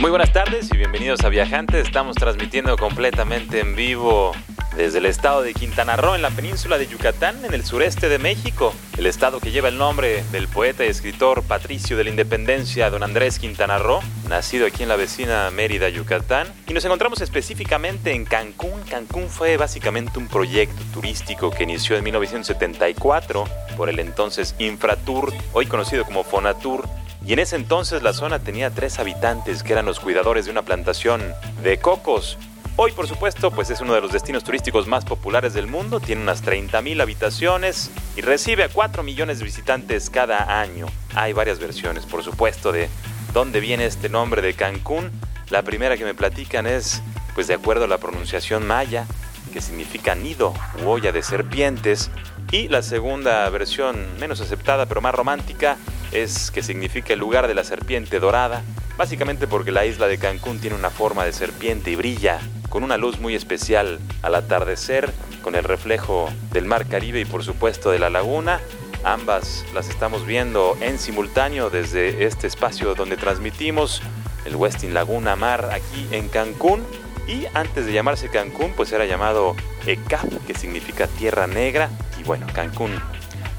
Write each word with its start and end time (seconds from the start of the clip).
Muy 0.00 0.08
buenas 0.08 0.32
tardes 0.32 0.70
y 0.72 0.78
bienvenidos 0.78 1.24
a 1.24 1.28
Viajantes. 1.28 1.84
Estamos 1.84 2.16
transmitiendo 2.16 2.74
completamente 2.78 3.60
en 3.60 3.76
vivo 3.76 4.32
desde 4.74 4.96
el 4.96 5.04
estado 5.04 5.42
de 5.42 5.52
Quintana 5.52 5.94
Roo, 5.96 6.14
en 6.14 6.22
la 6.22 6.30
península 6.30 6.78
de 6.78 6.86
Yucatán, 6.86 7.44
en 7.44 7.52
el 7.52 7.66
sureste 7.66 8.08
de 8.08 8.18
México, 8.18 8.72
el 8.96 9.04
estado 9.04 9.40
que 9.40 9.50
lleva 9.50 9.68
el 9.68 9.76
nombre 9.76 10.24
del 10.32 10.48
poeta 10.48 10.86
y 10.86 10.88
escritor 10.88 11.42
patricio 11.42 11.98
de 11.98 12.04
la 12.04 12.10
independencia, 12.10 12.88
don 12.88 13.02
Andrés 13.02 13.38
Quintana 13.38 13.76
Roo, 13.76 14.00
nacido 14.26 14.66
aquí 14.66 14.84
en 14.84 14.88
la 14.88 14.96
vecina 14.96 15.50
Mérida, 15.50 15.90
Yucatán. 15.90 16.46
Y 16.66 16.72
nos 16.72 16.86
encontramos 16.86 17.20
específicamente 17.20 18.12
en 18.12 18.24
Cancún. 18.24 18.80
Cancún 18.88 19.28
fue 19.28 19.58
básicamente 19.58 20.18
un 20.18 20.28
proyecto 20.28 20.82
turístico 20.94 21.50
que 21.50 21.64
inició 21.64 21.98
en 21.98 22.04
1974 22.04 23.44
por 23.76 23.90
el 23.90 23.98
entonces 23.98 24.54
Infratur, 24.58 25.30
hoy 25.52 25.66
conocido 25.66 26.06
como 26.06 26.24
Fonatur, 26.24 26.88
y 27.26 27.32
en 27.32 27.38
ese 27.38 27.56
entonces 27.56 28.02
la 28.02 28.12
zona 28.12 28.38
tenía 28.38 28.70
tres 28.70 28.98
habitantes 28.98 29.62
que 29.62 29.72
eran 29.72 29.86
los 29.86 30.00
cuidadores 30.00 30.46
de 30.46 30.50
una 30.50 30.62
plantación 30.62 31.22
de 31.62 31.78
cocos. 31.78 32.38
Hoy, 32.76 32.92
por 32.92 33.06
supuesto, 33.06 33.50
pues 33.50 33.68
es 33.68 33.82
uno 33.82 33.92
de 33.92 34.00
los 34.00 34.12
destinos 34.12 34.42
turísticos 34.42 34.86
más 34.86 35.04
populares 35.04 35.52
del 35.52 35.66
mundo, 35.66 36.00
tiene 36.00 36.22
unas 36.22 36.42
30.000 36.42 37.02
habitaciones 37.02 37.90
y 38.16 38.22
recibe 38.22 38.64
a 38.64 38.68
4 38.70 39.02
millones 39.02 39.38
de 39.38 39.44
visitantes 39.44 40.08
cada 40.08 40.60
año. 40.60 40.86
Hay 41.14 41.34
varias 41.34 41.58
versiones, 41.58 42.06
por 42.06 42.22
supuesto, 42.22 42.72
de 42.72 42.88
dónde 43.34 43.60
viene 43.60 43.84
este 43.84 44.08
nombre 44.08 44.40
de 44.40 44.54
Cancún. 44.54 45.10
La 45.50 45.62
primera 45.62 45.98
que 45.98 46.04
me 46.04 46.14
platican 46.14 46.66
es, 46.66 47.02
pues 47.34 47.48
de 47.48 47.54
acuerdo 47.54 47.84
a 47.84 47.88
la 47.88 47.98
pronunciación 47.98 48.66
maya, 48.66 49.06
que 49.52 49.60
significa 49.60 50.14
nido 50.14 50.54
u 50.82 50.88
olla 50.88 51.12
de 51.12 51.22
serpientes. 51.22 52.10
Y 52.50 52.68
la 52.68 52.82
segunda 52.82 53.48
versión, 53.50 54.06
menos 54.18 54.40
aceptada 54.40 54.86
pero 54.86 55.02
más 55.02 55.14
romántica, 55.14 55.76
es 56.12 56.50
que 56.50 56.62
significa 56.62 57.12
el 57.12 57.18
lugar 57.18 57.48
de 57.48 57.54
la 57.54 57.64
serpiente 57.64 58.20
dorada, 58.20 58.62
básicamente 58.96 59.46
porque 59.46 59.72
la 59.72 59.86
isla 59.86 60.06
de 60.06 60.18
Cancún 60.18 60.60
tiene 60.60 60.76
una 60.76 60.90
forma 60.90 61.24
de 61.24 61.32
serpiente 61.32 61.90
y 61.90 61.96
brilla 61.96 62.40
con 62.68 62.84
una 62.84 62.96
luz 62.96 63.20
muy 63.20 63.34
especial 63.34 63.98
al 64.22 64.34
atardecer, 64.34 65.12
con 65.42 65.54
el 65.54 65.64
reflejo 65.64 66.30
del 66.52 66.64
mar 66.64 66.86
Caribe 66.86 67.20
y 67.20 67.24
por 67.24 67.44
supuesto 67.44 67.90
de 67.90 67.98
la 67.98 68.10
laguna. 68.10 68.60
Ambas 69.04 69.64
las 69.74 69.88
estamos 69.88 70.26
viendo 70.26 70.76
en 70.80 70.98
simultáneo 70.98 71.70
desde 71.70 72.24
este 72.24 72.46
espacio 72.46 72.94
donde 72.94 73.16
transmitimos 73.16 74.02
el 74.44 74.56
Westin 74.56 74.94
Laguna 74.94 75.36
Mar 75.36 75.70
aquí 75.72 76.06
en 76.12 76.28
Cancún. 76.28 76.82
Y 77.26 77.46
antes 77.54 77.86
de 77.86 77.92
llamarse 77.92 78.28
Cancún, 78.28 78.72
pues 78.76 78.92
era 78.92 79.06
llamado 79.06 79.54
ECAP, 79.86 80.46
que 80.46 80.54
significa 80.54 81.06
Tierra 81.06 81.46
Negra. 81.46 81.88
Y 82.20 82.24
bueno, 82.24 82.46
Cancún 82.52 83.00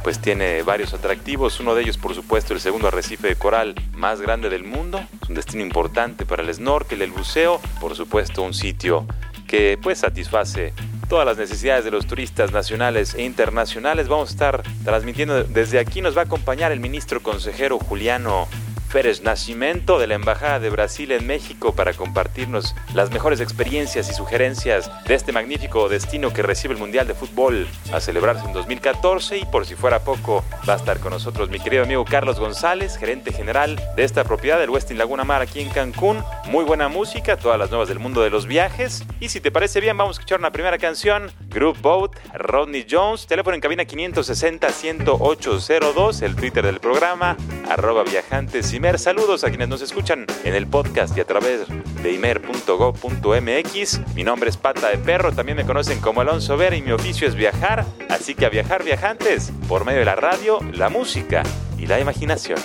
pues 0.03 0.19
tiene 0.19 0.63
varios 0.63 0.93
atractivos. 0.93 1.59
Uno 1.59 1.75
de 1.75 1.83
ellos, 1.83 1.97
por 1.97 2.15
supuesto, 2.15 2.53
el 2.53 2.59
segundo 2.59 2.87
arrecife 2.87 3.27
de 3.27 3.35
coral 3.35 3.75
más 3.93 4.21
grande 4.21 4.49
del 4.49 4.63
mundo. 4.63 5.01
Es 5.21 5.29
un 5.29 5.35
destino 5.35 5.63
importante 5.63 6.25
para 6.25 6.43
el 6.43 6.53
snorkel, 6.53 7.01
el 7.01 7.11
buceo. 7.11 7.59
Por 7.79 7.95
supuesto, 7.95 8.41
un 8.41 8.53
sitio 8.53 9.05
que 9.47 9.77
pues 9.81 9.99
satisface 9.99 10.73
todas 11.09 11.25
las 11.25 11.37
necesidades 11.37 11.83
de 11.83 11.91
los 11.91 12.07
turistas 12.07 12.53
nacionales 12.53 13.15
e 13.15 13.23
internacionales. 13.23 14.07
Vamos 14.07 14.29
a 14.29 14.31
estar 14.31 14.63
transmitiendo 14.85 15.43
desde 15.43 15.79
aquí. 15.79 16.01
Nos 16.01 16.15
va 16.15 16.21
a 16.21 16.25
acompañar 16.25 16.71
el 16.71 16.79
ministro 16.79 17.21
consejero 17.21 17.77
Juliano 17.79 18.47
Férez 18.91 19.21
Nascimento 19.21 19.99
de 19.99 20.07
la 20.07 20.15
Embajada 20.15 20.59
de 20.59 20.69
Brasil 20.69 21.13
en 21.13 21.25
México 21.25 21.73
para 21.73 21.93
compartirnos 21.93 22.75
las 22.93 23.09
mejores 23.09 23.39
experiencias 23.39 24.09
y 24.09 24.13
sugerencias 24.13 24.91
de 25.05 25.15
este 25.15 25.31
magnífico 25.31 25.87
destino 25.87 26.33
que 26.33 26.41
recibe 26.41 26.73
el 26.73 26.79
Mundial 26.79 27.07
de 27.07 27.13
Fútbol 27.13 27.69
a 27.93 28.01
celebrarse 28.01 28.45
en 28.45 28.51
2014 28.51 29.37
y 29.37 29.45
por 29.45 29.65
si 29.65 29.75
fuera 29.75 30.03
poco 30.03 30.43
va 30.67 30.73
a 30.73 30.75
estar 30.75 30.99
con 30.99 31.11
nosotros 31.11 31.49
mi 31.49 31.61
querido 31.61 31.83
amigo 31.83 32.03
Carlos 32.03 32.37
González, 32.37 32.97
gerente 32.97 33.31
general 33.31 33.79
de 33.95 34.03
esta 34.03 34.25
propiedad 34.25 34.59
del 34.59 34.69
Westin 34.69 34.97
Laguna 34.97 35.23
Mar 35.23 35.41
aquí 35.41 35.61
en 35.61 35.69
Cancún. 35.69 36.21
Muy 36.49 36.65
buena 36.65 36.89
música, 36.89 37.37
todas 37.37 37.57
las 37.57 37.69
nuevas 37.69 37.87
del 37.87 37.99
mundo 37.99 38.21
de 38.21 38.29
los 38.29 38.45
viajes. 38.45 39.05
Y 39.21 39.29
si 39.29 39.39
te 39.39 39.51
parece 39.51 39.79
bien 39.79 39.95
vamos 39.95 40.17
a 40.17 40.19
escuchar 40.19 40.39
una 40.39 40.51
primera 40.51 40.77
canción, 40.77 41.31
Group 41.47 41.79
Boat, 41.81 42.17
Rodney 42.33 42.85
Jones, 42.89 43.25
teléfono 43.25 43.55
en 43.55 43.61
cabina 43.61 43.85
560 43.85 44.67
10802, 44.67 46.21
el 46.23 46.35
Twitter 46.35 46.65
del 46.65 46.81
programa, 46.81 47.37
arroba 47.69 48.03
viajantes 48.03 48.73
y 48.73 48.80
Saludos 48.81 49.43
a 49.43 49.49
quienes 49.49 49.69
nos 49.69 49.81
escuchan 49.83 50.25
en 50.43 50.55
el 50.55 50.65
podcast 50.65 51.15
y 51.15 51.21
a 51.21 51.25
través 51.25 51.67
de 52.01 52.11
imer.go.mx. 52.13 54.01
Mi 54.15 54.23
nombre 54.23 54.49
es 54.49 54.57
Pata 54.57 54.89
de 54.89 54.97
Perro, 54.97 55.31
también 55.31 55.55
me 55.55 55.65
conocen 55.65 55.99
como 56.01 56.21
Alonso 56.21 56.57
Vera 56.57 56.75
y 56.75 56.81
mi 56.81 56.91
oficio 56.91 57.27
es 57.27 57.35
viajar. 57.35 57.85
Así 58.09 58.33
que 58.33 58.47
a 58.47 58.49
viajar 58.49 58.83
viajantes 58.83 59.53
por 59.69 59.85
medio 59.85 59.99
de 59.99 60.05
la 60.05 60.15
radio, 60.15 60.59
la 60.73 60.89
música 60.89 61.43
y 61.77 61.85
la 61.85 61.99
imaginación. 61.99 62.57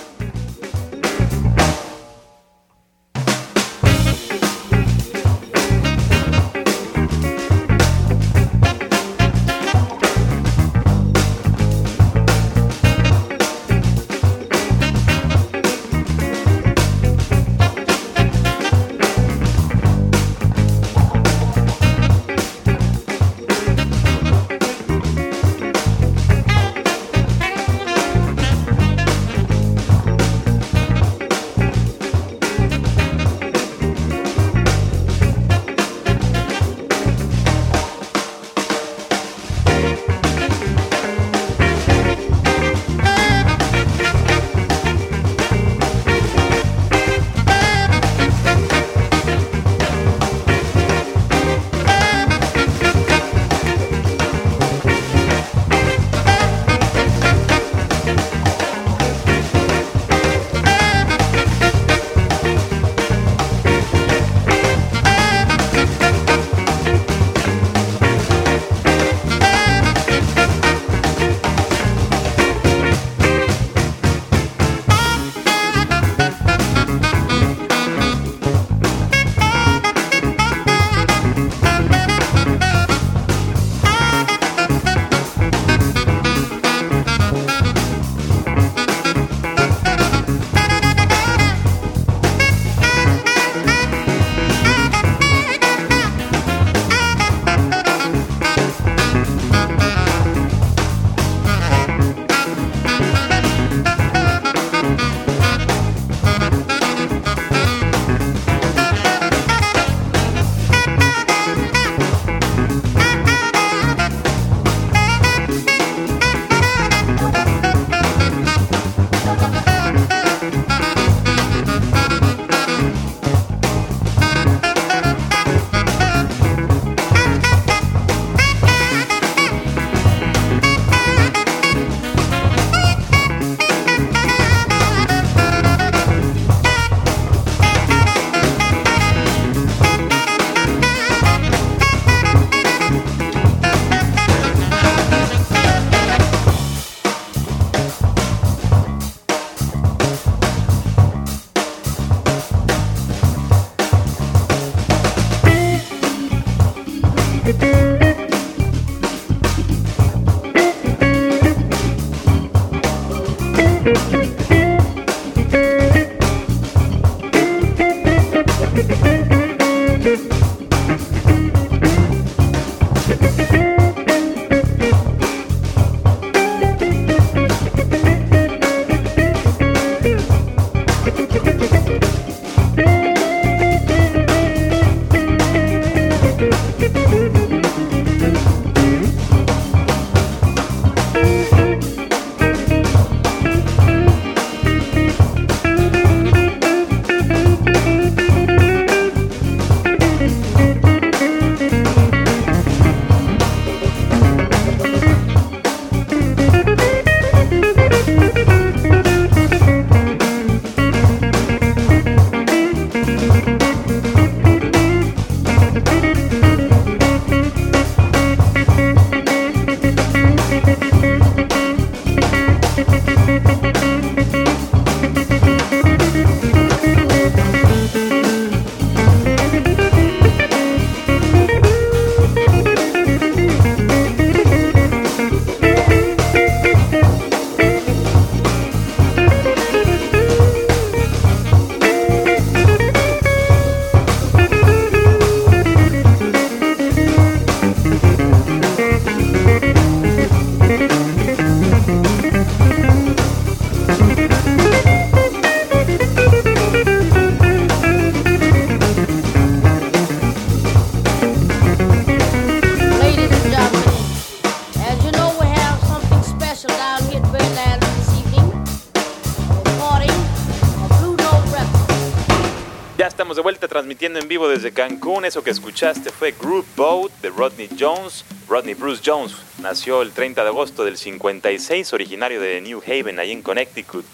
Transmitiendo 273.67 274.19
en 274.19 274.27
vivo 274.27 274.47
desde 274.47 274.71
Cancún. 274.71 275.25
Eso 275.25 275.43
que 275.43 275.51
escuchaste 275.51 276.11
fue 276.11 276.31
Group 276.31 276.65
Boat 276.75 277.11
de 277.21 277.29
Rodney 277.29 277.69
Jones. 277.77 278.25
Rodney 278.47 278.73
Bruce 278.73 279.01
Jones 279.05 279.35
nació 279.61 280.01
el 280.01 280.11
30 280.11 280.43
de 280.43 280.49
agosto 280.49 280.85
del 280.85 280.97
56, 280.97 281.93
originario 281.93 282.39
de 282.39 282.61
New 282.61 282.81
Haven, 282.85 283.19
ahí 283.19 283.31
en 283.31 283.41
Connecticut, 283.41 284.05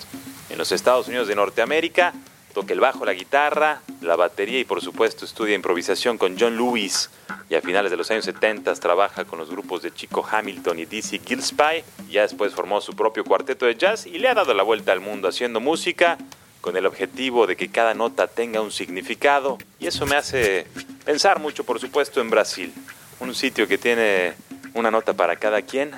en 0.50 0.58
los 0.58 0.72
Estados 0.72 1.08
Unidos 1.08 1.28
de 1.28 1.36
Norteamérica. 1.36 2.14
Toca 2.54 2.74
el 2.74 2.80
bajo, 2.80 3.06
la 3.06 3.14
guitarra, 3.14 3.82
la 4.02 4.16
batería 4.16 4.60
y 4.60 4.66
por 4.66 4.82
supuesto 4.82 5.26
estudia 5.26 5.56
improvisación 5.56 6.18
con 6.18 6.38
John 6.40 6.56
Lewis. 6.56 7.10
Y 7.50 7.56
a 7.56 7.62
finales 7.62 7.92
de 7.92 7.98
los 7.98 8.10
años 8.12 8.26
70 8.26 8.74
trabaja 8.76 9.26
con 9.26 9.40
los 9.40 9.50
grupos 9.50 9.82
de 9.82 9.94
Chico 9.94 10.26
Hamilton 10.30 10.80
y 10.80 10.86
Dizzy 10.86 11.20
Gillespie. 11.20 11.84
Ya 12.10 12.22
después 12.22 12.54
formó 12.54 12.82
su 12.82 12.96
propio 12.96 13.24
cuarteto 13.24 13.66
de 13.66 13.76
jazz 13.76 14.06
y 14.06 14.20
le 14.20 14.30
ha 14.30 14.34
dado 14.34 14.54
la 14.54 14.64
vuelta 14.64 14.92
al 14.92 15.00
mundo 15.00 15.28
haciendo 15.28 15.60
música 15.60 16.18
con 16.64 16.78
el 16.78 16.86
objetivo 16.86 17.46
de 17.46 17.58
que 17.58 17.68
cada 17.68 17.94
nota 17.94 18.28
tenga 18.28 18.62
un 18.62 18.72
significado 18.72 19.58
y 19.80 19.88
eso 19.88 20.06
me 20.06 20.16
hace 20.16 20.66
pensar 21.04 21.40
mucho, 21.40 21.66
por 21.66 21.78
supuesto, 21.78 22.22
en 22.22 22.30
Brasil, 22.30 22.74
un 23.20 23.36
sitio 23.36 23.68
que 23.68 23.78
tiene 23.78 24.36
una 24.74 24.90
nota 24.90 25.14
para 25.14 25.36
cada 25.36 25.62
quien, 25.64 25.92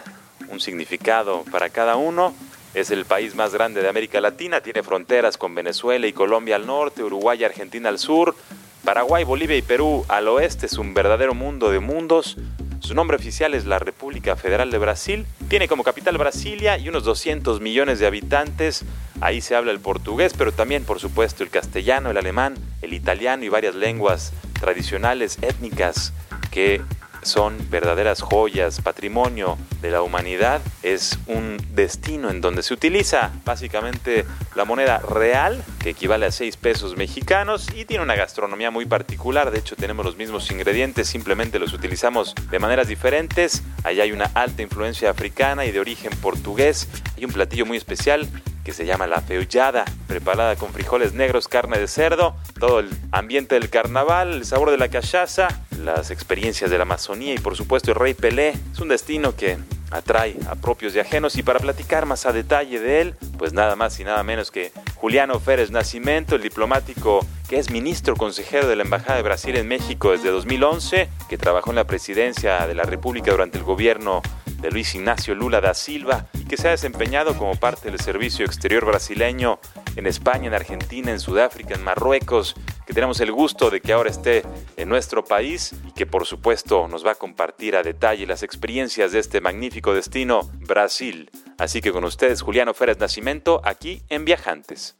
un 0.49 0.59
significado 0.59 1.43
para 1.51 1.69
cada 1.69 1.97
uno. 1.97 2.33
Es 2.73 2.89
el 2.89 3.05
país 3.05 3.35
más 3.35 3.53
grande 3.53 3.83
de 3.83 3.89
América 3.89 4.19
Latina, 4.19 4.61
tiene 4.61 4.81
fronteras 4.81 5.37
con 5.37 5.53
Venezuela 5.53 6.07
y 6.07 6.13
Colombia 6.13 6.55
al 6.55 6.65
norte, 6.65 7.03
Uruguay 7.03 7.37
y 7.39 7.43
Argentina 7.43 7.89
al 7.89 7.99
sur, 7.99 8.35
Paraguay, 8.83 9.23
Bolivia 9.23 9.57
y 9.57 9.61
Perú 9.61 10.03
al 10.07 10.27
oeste, 10.27 10.65
es 10.65 10.79
un 10.79 10.95
verdadero 10.95 11.35
mundo 11.35 11.69
de 11.69 11.79
mundos. 11.79 12.37
Su 12.85 12.93
nombre 12.93 13.17
oficial 13.17 13.55
es 13.55 13.65
la 13.65 13.79
República 13.79 14.35
Federal 14.35 14.69
de 14.69 14.77
Brasil. 14.77 15.25
Tiene 15.47 15.67
como 15.67 15.83
capital 15.83 16.19
Brasilia 16.19 16.77
y 16.77 16.87
unos 16.87 17.03
200 17.03 17.59
millones 17.59 17.97
de 17.97 18.05
habitantes. 18.05 18.85
Ahí 19.21 19.41
se 19.41 19.55
habla 19.55 19.71
el 19.71 19.79
portugués, 19.79 20.35
pero 20.37 20.51
también, 20.51 20.83
por 20.83 20.99
supuesto, 20.99 21.41
el 21.41 21.49
castellano, 21.49 22.11
el 22.11 22.17
alemán, 22.17 22.53
el 22.83 22.93
italiano 22.93 23.43
y 23.43 23.49
varias 23.49 23.73
lenguas 23.73 24.33
tradicionales, 24.59 25.39
étnicas, 25.41 26.13
que 26.51 26.83
son 27.25 27.57
verdaderas 27.69 28.21
joyas, 28.21 28.81
patrimonio 28.81 29.57
de 29.81 29.91
la 29.91 30.01
humanidad. 30.01 30.61
Es 30.83 31.17
un 31.27 31.57
destino 31.73 32.29
en 32.29 32.41
donde 32.41 32.63
se 32.63 32.73
utiliza 32.73 33.31
básicamente 33.43 34.25
la 34.55 34.65
moneda 34.65 34.99
real, 34.99 35.63
que 35.79 35.89
equivale 35.89 36.25
a 36.25 36.31
6 36.31 36.57
pesos 36.57 36.95
mexicanos, 36.95 37.67
y 37.75 37.85
tiene 37.85 38.03
una 38.03 38.15
gastronomía 38.15 38.71
muy 38.71 38.85
particular. 38.85 39.51
De 39.51 39.59
hecho, 39.59 39.75
tenemos 39.75 40.05
los 40.05 40.17
mismos 40.17 40.49
ingredientes, 40.51 41.07
simplemente 41.07 41.59
los 41.59 41.73
utilizamos 41.73 42.35
de 42.49 42.59
maneras 42.59 42.87
diferentes. 42.87 43.63
Allá 43.83 44.03
hay 44.03 44.11
una 44.11 44.31
alta 44.33 44.61
influencia 44.61 45.09
africana 45.09 45.65
y 45.65 45.71
de 45.71 45.79
origen 45.79 46.11
portugués. 46.21 46.87
Hay 47.17 47.25
un 47.25 47.31
platillo 47.31 47.65
muy 47.65 47.77
especial 47.77 48.27
que 48.65 48.73
se 48.73 48.85
llama 48.85 49.05
la 49.05 49.21
feullada, 49.21 49.85
preparada 50.07 50.55
con 50.55 50.73
frijoles 50.73 51.13
negros, 51.13 51.47
carne 51.47 51.77
de 51.77 51.87
cerdo, 51.87 52.35
todo 52.59 52.79
el 52.79 52.89
ambiente 53.11 53.55
del 53.55 53.69
carnaval, 53.69 54.33
el 54.33 54.45
sabor 54.45 54.71
de 54.71 54.77
la 54.77 54.89
cachaza, 54.89 55.47
las 55.83 56.09
experiencias 56.09 56.71
de 56.71 56.77
la 56.77 56.81
Amazonía 56.81 57.35
y 57.35 57.37
por 57.37 57.55
supuesto 57.55 57.91
el 57.91 57.95
Rey 57.95 58.15
Pelé. 58.15 58.55
Es 58.73 58.79
un 58.79 58.89
destino 58.89 59.35
que 59.35 59.59
atrae 59.91 60.35
a 60.49 60.55
propios 60.55 60.95
y 60.95 60.99
ajenos 60.99 61.37
y 61.37 61.43
para 61.43 61.59
platicar 61.59 62.07
más 62.07 62.25
a 62.25 62.33
detalle 62.33 62.79
de 62.79 63.01
él, 63.01 63.15
pues 63.37 63.53
nada 63.53 63.75
más 63.75 63.99
y 63.99 64.03
nada 64.03 64.23
menos 64.23 64.49
que 64.49 64.71
Juliano 64.95 65.39
Férez 65.39 65.69
Nacimiento, 65.69 66.35
el 66.35 66.41
diplomático 66.41 67.25
que 67.47 67.59
es 67.59 67.69
ministro 67.69 68.15
consejero 68.15 68.67
de 68.67 68.75
la 68.75 68.81
Embajada 68.83 69.17
de 69.17 69.21
Brasil 69.23 69.55
en 69.55 69.67
México 69.67 70.11
desde 70.11 70.31
2011, 70.31 71.07
que 71.29 71.37
trabajó 71.37 71.69
en 71.69 71.75
la 71.75 71.83
presidencia 71.85 72.65
de 72.65 72.73
la 72.73 72.83
República 72.83 73.29
durante 73.29 73.59
el 73.59 73.63
gobierno 73.63 74.23
de 74.65 74.71
Luis 74.71 74.95
Ignacio 74.95 75.35
Lula 75.35 75.61
da 75.61 75.73
Silva 75.73 76.25
que 76.49 76.57
se 76.57 76.67
ha 76.67 76.71
desempeñado 76.71 77.37
como 77.37 77.55
parte 77.55 77.91
del 77.91 77.99
servicio 77.99 78.45
exterior 78.45 78.85
brasileño 78.85 79.59
en 79.95 80.07
España, 80.07 80.47
en 80.47 80.53
Argentina, 80.53 81.11
en 81.11 81.19
Sudáfrica, 81.19 81.75
en 81.75 81.83
Marruecos, 81.83 82.55
que 82.85 82.93
tenemos 82.93 83.19
el 83.19 83.31
gusto 83.31 83.69
de 83.69 83.81
que 83.81 83.93
ahora 83.93 84.09
esté 84.09 84.43
en 84.75 84.89
nuestro 84.89 85.23
país 85.23 85.73
y 85.87 85.91
que 85.91 86.05
por 86.05 86.25
supuesto 86.25 86.87
nos 86.87 87.05
va 87.05 87.11
a 87.11 87.15
compartir 87.15 87.75
a 87.75 87.83
detalle 87.83 88.25
las 88.25 88.43
experiencias 88.43 89.11
de 89.11 89.19
este 89.19 89.39
magnífico 89.39 89.93
destino, 89.93 90.49
Brasil. 90.61 91.29
Así 91.57 91.81
que 91.81 91.91
con 91.91 92.03
ustedes, 92.03 92.41
Juliano 92.41 92.73
Férez 92.73 92.97
Nacimiento, 92.97 93.61
aquí 93.63 94.01
en 94.09 94.25
Viajantes. 94.25 94.95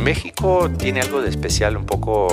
México 0.00 0.70
tiene 0.78 1.00
algo 1.00 1.22
de 1.22 1.30
especial 1.30 1.76
un 1.76 1.86
poco 1.86 2.28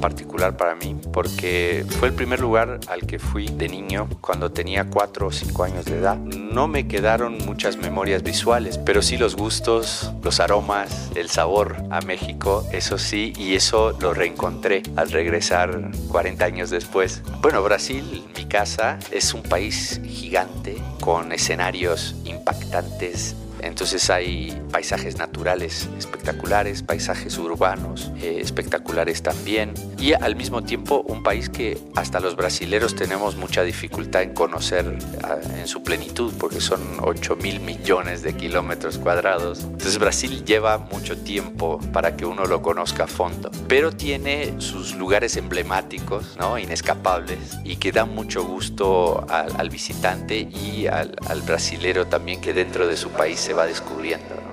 particular 0.00 0.56
para 0.56 0.74
mí 0.74 0.96
porque 1.12 1.84
fue 1.98 2.08
el 2.08 2.14
primer 2.14 2.40
lugar 2.40 2.80
al 2.88 3.06
que 3.06 3.18
fui 3.18 3.46
de 3.46 3.68
niño 3.68 4.08
cuando 4.20 4.50
tenía 4.50 4.88
4 4.88 5.26
o 5.26 5.30
5 5.30 5.64
años 5.64 5.84
de 5.84 5.98
edad. 5.98 6.16
No 6.16 6.68
me 6.68 6.88
quedaron 6.88 7.38
muchas 7.46 7.76
memorias 7.76 8.22
visuales, 8.22 8.78
pero 8.78 9.02
sí 9.02 9.16
los 9.16 9.36
gustos, 9.36 10.12
los 10.22 10.40
aromas, 10.40 11.10
el 11.14 11.28
sabor 11.28 11.76
a 11.90 12.00
México, 12.00 12.66
eso 12.72 12.98
sí, 12.98 13.32
y 13.36 13.54
eso 13.54 13.96
lo 14.00 14.14
reencontré 14.14 14.82
al 14.96 15.10
regresar 15.10 15.90
40 16.08 16.44
años 16.44 16.70
después. 16.70 17.22
Bueno, 17.40 17.62
Brasil, 17.62 18.24
mi 18.36 18.46
casa, 18.46 18.98
es 19.10 19.34
un 19.34 19.42
país 19.42 20.00
gigante 20.04 20.76
con 21.00 21.32
escenarios 21.32 22.16
impactantes 22.24 23.36
entonces 23.62 24.10
hay 24.10 24.60
paisajes 24.70 25.18
naturales 25.18 25.88
espectaculares, 25.98 26.82
paisajes 26.82 27.38
urbanos 27.38 28.10
eh, 28.20 28.38
espectaculares 28.40 29.22
también. 29.22 29.74
Y 29.98 30.12
al 30.12 30.36
mismo 30.36 30.62
tiempo 30.62 31.04
un 31.06 31.22
país 31.22 31.48
que 31.48 31.78
hasta 31.96 32.20
los 32.20 32.36
brasileros 32.36 32.94
tenemos 32.94 33.36
mucha 33.36 33.62
dificultad 33.62 34.22
en 34.22 34.34
conocer 34.34 34.98
ah, 35.22 35.38
en 35.58 35.66
su 35.66 35.82
plenitud, 35.82 36.32
porque 36.38 36.60
son 36.60 36.80
8 37.00 37.36
mil 37.36 37.60
millones 37.60 38.22
de 38.22 38.34
kilómetros 38.34 38.98
cuadrados. 38.98 39.60
Entonces 39.64 39.98
Brasil 39.98 40.44
lleva 40.44 40.78
mucho 40.78 41.18
tiempo 41.18 41.78
para 41.92 42.16
que 42.16 42.26
uno 42.26 42.46
lo 42.46 42.62
conozca 42.62 43.04
a 43.04 43.06
fondo. 43.06 43.50
Pero 43.68 43.92
tiene 43.92 44.60
sus 44.60 44.94
lugares 44.94 45.36
emblemáticos, 45.36 46.36
¿no? 46.38 46.58
inescapables, 46.58 47.58
y 47.64 47.76
que 47.76 47.92
dan 47.92 48.14
mucho 48.14 48.44
gusto 48.44 49.26
al, 49.28 49.70
visitante 49.70 50.36
y 50.38 50.86
al, 50.86 51.16
al 51.26 51.42
brasilero 51.42 52.06
también 52.06 52.40
que 52.40 52.52
dentro 52.52 52.86
de 52.86 52.96
su 52.96 53.10
país 53.10 53.49
se 53.50 53.54
va 53.54 53.66
descubriendo. 53.66 54.49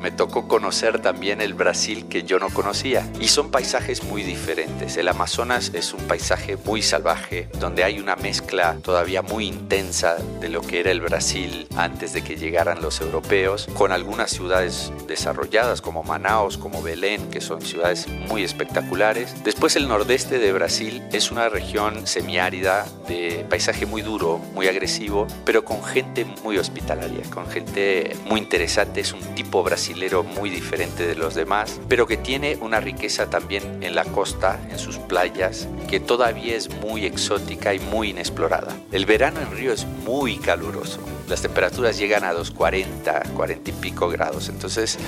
Me 0.00 0.10
tocó 0.10 0.48
conocer 0.48 1.00
también 1.00 1.40
el 1.40 1.54
Brasil 1.54 2.06
que 2.08 2.22
yo 2.22 2.38
no 2.38 2.50
conocía. 2.50 3.08
Y 3.20 3.28
son 3.28 3.50
paisajes 3.50 4.04
muy 4.04 4.22
diferentes. 4.22 4.96
El 4.96 5.08
Amazonas 5.08 5.72
es 5.74 5.92
un 5.92 6.06
paisaje 6.06 6.56
muy 6.56 6.82
salvaje, 6.82 7.48
donde 7.58 7.84
hay 7.84 7.98
una 7.98 8.16
mezcla 8.16 8.76
todavía 8.82 9.22
muy 9.22 9.46
intensa 9.46 10.16
de 10.40 10.48
lo 10.48 10.62
que 10.62 10.80
era 10.80 10.90
el 10.90 11.00
Brasil 11.00 11.66
antes 11.76 12.12
de 12.12 12.22
que 12.22 12.36
llegaran 12.36 12.82
los 12.82 13.00
europeos, 13.00 13.68
con 13.74 13.92
algunas 13.92 14.30
ciudades 14.30 14.92
desarrolladas 15.06 15.80
como 15.80 16.02
Manaus, 16.02 16.58
como 16.58 16.82
Belén, 16.82 17.30
que 17.30 17.40
son 17.40 17.60
ciudades 17.62 18.06
muy 18.08 18.42
espectaculares. 18.42 19.34
Después 19.44 19.76
el 19.76 19.88
nordeste 19.88 20.38
de 20.38 20.52
Brasil 20.52 21.02
es 21.12 21.30
una 21.30 21.48
región 21.48 22.06
semiárida 22.06 22.86
de 23.08 23.46
paisaje 23.48 23.86
muy 23.86 24.02
duro, 24.02 24.38
muy 24.54 24.68
agresivo, 24.68 25.26
pero 25.44 25.64
con 25.64 25.82
gente 25.82 26.24
muy 26.42 26.58
hospitalaria, 26.58 27.22
con 27.32 27.48
gente 27.48 28.16
muy 28.26 28.40
interesante. 28.40 29.00
Es 29.00 29.12
un 29.12 29.20
tipo 29.34 29.62
muy 30.22 30.50
diferente 30.50 31.06
de 31.06 31.14
los 31.14 31.34
demás, 31.34 31.80
pero 31.88 32.06
que 32.06 32.16
tiene 32.16 32.56
una 32.60 32.80
riqueza 32.80 33.30
también 33.30 33.82
en 33.82 33.94
la 33.94 34.04
costa, 34.04 34.60
en 34.70 34.78
sus 34.78 34.98
playas, 34.98 35.68
que 35.88 36.00
todavía 36.00 36.56
es 36.56 36.68
muy 36.80 37.04
exótica 37.04 37.74
y 37.74 37.78
muy 37.78 38.10
inexplorada. 38.10 38.76
El 38.92 39.06
verano 39.06 39.40
en 39.40 39.50
Río 39.50 39.72
es 39.72 39.86
muy 39.86 40.36
caluroso. 40.36 41.00
Las 41.28 41.42
temperaturas 41.42 41.98
llegan 41.98 42.24
a 42.24 42.32
los 42.32 42.50
40, 42.50 43.22
40 43.34 43.70
y 43.70 43.72
pico 43.74 44.08
grados. 44.08 44.48
Entonces, 44.48 44.98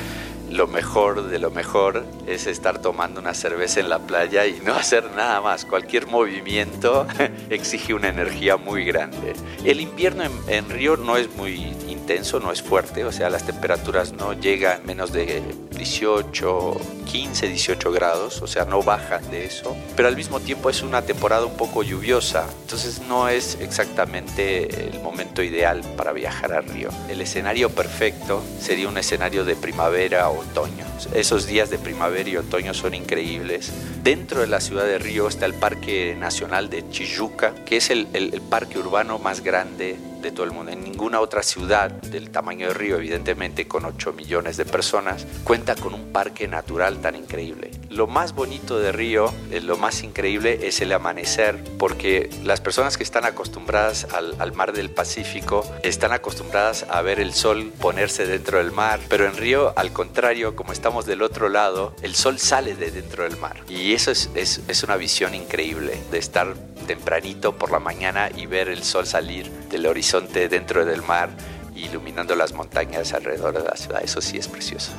lo 0.51 0.67
mejor 0.67 1.29
de 1.29 1.39
lo 1.39 1.51
mejor 1.51 2.05
es 2.27 2.47
estar 2.47 2.81
tomando 2.81 3.21
una 3.21 3.35
cerveza 3.35 3.81
en 3.81 3.89
la 3.89 3.99
playa 4.01 4.47
y 4.47 4.61
no 4.65 4.75
hacer 4.77 5.11
nada 5.17 5.41
más. 5.41 5.65
Cualquier 5.65 6.07
movimiento 6.07 7.07
exige 7.51 7.95
una 7.95 8.09
energía 8.09 8.57
muy 8.57 8.85
grande. 8.85 9.35
El 9.65 9.81
invierno 9.81 10.25
en, 10.49 10.69
Río 10.69 10.97
no 10.97 11.17
es 11.17 11.35
muy 11.37 11.55
intenso, 11.89 12.41
no 12.41 12.53
es 12.53 12.63
fuerte, 12.63 13.05
o 13.05 13.13
sea, 13.13 13.31
las 13.31 13.45
temperaturas 13.45 14.13
no 14.13 14.33
llegan 14.33 14.85
menos 14.87 15.13
de 15.13 15.43
18, 15.71 16.77
15, 17.11 17.49
18 17.49 17.93
grados, 17.93 18.41
o 18.41 18.47
sea, 18.47 18.65
no 18.65 18.83
bajan 18.83 19.29
de 19.31 19.45
eso, 19.45 19.77
pero 19.97 20.09
al 20.09 20.17
mismo 20.17 20.39
tiempo 20.39 20.71
es 20.71 20.83
una 20.83 21.03
temporada 21.03 21.45
un 21.45 21.57
poco 21.57 21.83
lluviosa, 21.83 22.47
entonces 22.63 23.01
no 23.09 23.29
es 23.29 23.59
exactamente 23.61 24.89
el 24.89 25.01
momento 25.01 25.43
ideal 25.43 25.83
para 25.97 26.13
viajar 26.13 26.53
a 26.53 26.61
Río. 26.61 26.91
El 27.09 27.21
escenario 27.21 27.71
perfecto 27.71 28.43
sería 28.61 28.89
un 28.89 28.99
escenario 28.99 29.45
de 29.45 29.57
primavera 29.57 30.29
o 30.29 30.41
otoño. 30.41 30.85
Esos 31.15 31.47
días 31.47 31.71
de 31.71 31.79
primavera 31.79 32.29
y 32.29 32.37
otoño 32.37 32.75
son 32.75 32.95
increíbles. 32.95 33.73
Dentro 34.03 34.41
de 34.41 34.47
la 34.47 34.61
ciudad 34.61 34.85
de 34.85 34.99
Río 34.99 35.29
está 35.29 35.45
el 35.45 35.53
Parque 35.53 36.17
Nacional 36.19 36.71
de 36.71 36.89
Chijuca, 36.89 37.55
que 37.67 37.77
es 37.77 37.91
el, 37.91 38.09
el 38.15 38.41
parque 38.41 38.79
urbano 38.79 39.19
más 39.19 39.45
grande 39.45 39.99
de 40.21 40.31
todo 40.31 40.45
el 40.45 40.53
mundo. 40.53 40.73
En 40.73 40.85
ninguna 40.85 41.21
otra 41.21 41.43
ciudad 41.43 41.91
del 41.91 42.31
tamaño 42.31 42.69
de 42.69 42.75
Río, 42.75 42.97
evidentemente 42.97 43.67
con 43.67 43.85
8 43.85 44.13
millones 44.13 44.57
de 44.57 44.65
personas, 44.65 45.27
cuenta 45.45 45.75
con 45.75 45.95
un 45.95 46.13
parque 46.13 46.47
natural 46.49 47.01
tan 47.01 47.17
increíble. 47.17 47.71
Lo 47.89 48.07
más 48.07 48.35
bonito 48.35 48.79
de 48.79 48.93
Río, 48.93 49.33
eh, 49.51 49.61
lo 49.61 49.77
más 49.77 50.03
increíble 50.03 50.61
es 50.63 50.81
el 50.81 50.93
amanecer, 50.93 51.63
porque 51.79 52.31
las 52.45 52.61
personas 52.61 52.97
que 52.97 53.03
están 53.03 53.25
acostumbradas 53.25 54.07
al, 54.13 54.37
al 54.39 54.53
mar 54.53 54.73
del 54.73 54.91
Pacífico 54.91 55.65
están 55.83 56.13
acostumbradas 56.13 56.87
a 56.89 57.03
ver 57.03 57.21
el 57.21 57.33
sol 57.33 57.73
ponerse 57.81 58.27
dentro 58.27 58.59
del 58.59 58.71
mar, 58.71 59.01
pero 59.09 59.27
en 59.27 59.37
Río, 59.37 59.73
al 59.77 59.93
contrario, 59.93 60.55
como 60.55 60.73
estamos 60.73 61.07
del 61.07 61.23
otro 61.23 61.49
lado, 61.49 61.95
el 62.03 62.15
sol 62.15 62.39
sale 62.39 62.77
de 62.77 62.91
dentro 62.91 63.25
del 63.25 63.37
mar. 63.37 63.57
Y 63.69 63.90
eso 63.95 64.11
es, 64.11 64.31
es, 64.35 64.61
es 64.69 64.83
una 64.83 64.97
visión 64.97 65.35
increíble 65.35 66.01
de 66.11 66.19
estar 66.19 66.55
tempranito 66.87 67.57
por 67.57 67.71
la 67.71 67.79
mañana 67.79 68.31
y 68.35 68.47
ver 68.47 68.69
el 68.69 68.83
sol 68.83 69.07
salir 69.07 69.51
del 69.71 69.87
horizonte 69.87 70.49
dentro 70.49 70.85
del 70.85 71.03
mar, 71.03 71.31
iluminando 71.75 72.35
las 72.35 72.53
montañas 72.53 73.13
alrededor 73.13 73.55
de 73.55 73.65
la 73.65 73.77
ciudad. 73.77 74.03
Eso 74.03 74.21
sí 74.21 74.39
es 74.39 74.49
precioso. 74.49 74.93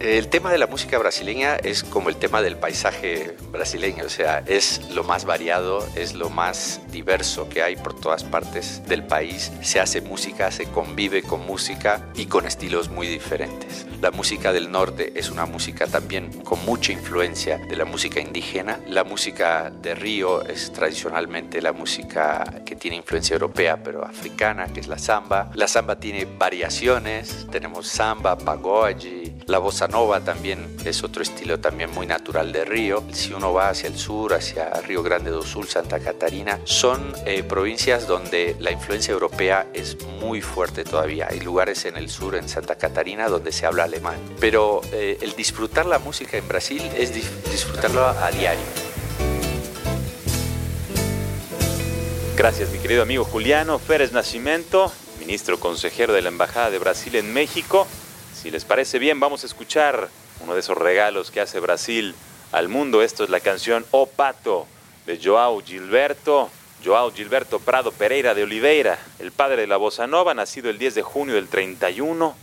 El 0.00 0.28
tema 0.28 0.52
de 0.52 0.58
la 0.58 0.68
música 0.68 0.96
brasileña 0.96 1.56
es 1.56 1.82
como 1.82 2.08
el 2.08 2.14
tema 2.14 2.40
del 2.40 2.56
paisaje 2.56 3.34
brasileño, 3.50 4.04
o 4.04 4.08
sea, 4.08 4.44
es 4.46 4.80
lo 4.94 5.02
más 5.02 5.24
variado, 5.24 5.84
es 5.96 6.14
lo 6.14 6.30
más 6.30 6.80
diverso 6.92 7.48
que 7.48 7.64
hay 7.64 7.74
por 7.74 7.98
todas 7.98 8.22
partes 8.22 8.80
del 8.86 9.02
país. 9.02 9.50
Se 9.60 9.80
hace 9.80 10.00
música, 10.00 10.52
se 10.52 10.66
convive 10.66 11.22
con 11.22 11.44
música 11.44 12.08
y 12.14 12.26
con 12.26 12.46
estilos 12.46 12.90
muy 12.90 13.08
diferentes. 13.08 13.86
La 14.00 14.12
música 14.12 14.52
del 14.52 14.70
norte 14.70 15.14
es 15.16 15.30
una 15.30 15.46
música 15.46 15.88
también 15.88 16.30
con 16.44 16.64
mucha 16.64 16.92
influencia 16.92 17.58
de 17.58 17.74
la 17.74 17.84
música 17.84 18.20
indígena. 18.20 18.78
La 18.86 19.02
música 19.02 19.72
de 19.82 19.96
Río 19.96 20.44
es 20.44 20.72
tradicionalmente 20.72 21.60
la 21.60 21.72
música 21.72 22.62
que 22.64 22.76
tiene 22.76 22.96
influencia 22.96 23.34
europea 23.34 23.82
pero 23.82 24.04
africana, 24.04 24.68
que 24.72 24.78
es 24.78 24.86
la 24.86 24.98
samba. 24.98 25.50
La 25.54 25.66
samba 25.66 25.98
tiene 25.98 26.24
variaciones, 26.24 27.48
tenemos 27.50 27.88
samba, 27.88 28.38
pagode, 28.38 29.34
la 29.48 29.58
bossa 29.58 29.88
nova 29.88 30.20
también 30.20 30.76
es 30.84 31.02
otro 31.02 31.22
estilo 31.22 31.58
también 31.58 31.90
muy 31.90 32.06
natural 32.06 32.52
de 32.52 32.66
Río. 32.66 33.02
Si 33.12 33.32
uno 33.32 33.54
va 33.54 33.70
hacia 33.70 33.88
el 33.88 33.98
sur, 33.98 34.34
hacia 34.34 34.68
Río 34.86 35.02
Grande 35.02 35.30
do 35.30 35.42
Sul, 35.42 35.66
Santa 35.66 36.00
Catarina, 36.00 36.60
son 36.64 37.14
eh, 37.24 37.42
provincias 37.42 38.06
donde 38.06 38.56
la 38.60 38.70
influencia 38.70 39.12
europea 39.12 39.66
es 39.72 39.96
muy 40.20 40.42
fuerte 40.42 40.84
todavía. 40.84 41.28
Hay 41.30 41.40
lugares 41.40 41.86
en 41.86 41.96
el 41.96 42.10
sur, 42.10 42.36
en 42.36 42.46
Santa 42.46 42.76
Catarina, 42.76 43.28
donde 43.28 43.50
se 43.50 43.64
habla 43.64 43.84
alemán. 43.84 44.18
Pero 44.38 44.82
eh, 44.92 45.16
el 45.22 45.34
disfrutar 45.34 45.86
la 45.86 45.98
música 45.98 46.36
en 46.36 46.46
Brasil 46.46 46.82
es 46.94 47.14
disfrutarlo 47.14 48.06
a 48.06 48.30
diario. 48.30 48.60
Gracias, 52.36 52.70
mi 52.70 52.78
querido 52.78 53.02
amigo 53.02 53.24
Juliano 53.24 53.78
Férez 53.78 54.12
Nacimiento, 54.12 54.92
ministro 55.18 55.58
consejero 55.58 56.12
de 56.12 56.20
la 56.20 56.28
Embajada 56.28 56.70
de 56.70 56.78
Brasil 56.78 57.16
en 57.16 57.32
México. 57.32 57.88
Si 58.40 58.52
les 58.52 58.64
parece 58.64 59.00
bien, 59.00 59.18
vamos 59.18 59.42
a 59.42 59.46
escuchar 59.46 60.10
uno 60.38 60.54
de 60.54 60.60
esos 60.60 60.78
regalos 60.78 61.32
que 61.32 61.40
hace 61.40 61.58
Brasil 61.58 62.14
al 62.52 62.68
mundo. 62.68 63.02
Esto 63.02 63.24
es 63.24 63.30
la 63.30 63.40
canción 63.40 63.84
O 63.90 64.06
Pato 64.06 64.68
de 65.06 65.18
Joao 65.20 65.60
Gilberto. 65.60 66.48
Joao 66.84 67.10
Gilberto 67.12 67.58
Prado 67.58 67.90
Pereira 67.90 68.34
de 68.34 68.44
Oliveira, 68.44 68.96
el 69.18 69.32
padre 69.32 69.62
de 69.62 69.66
la 69.66 69.76
bossa 69.76 70.06
nova, 70.06 70.34
nacido 70.34 70.70
el 70.70 70.78
10 70.78 70.94
de 70.94 71.02
junio 71.02 71.34
del 71.34 71.48
31. 71.48 72.36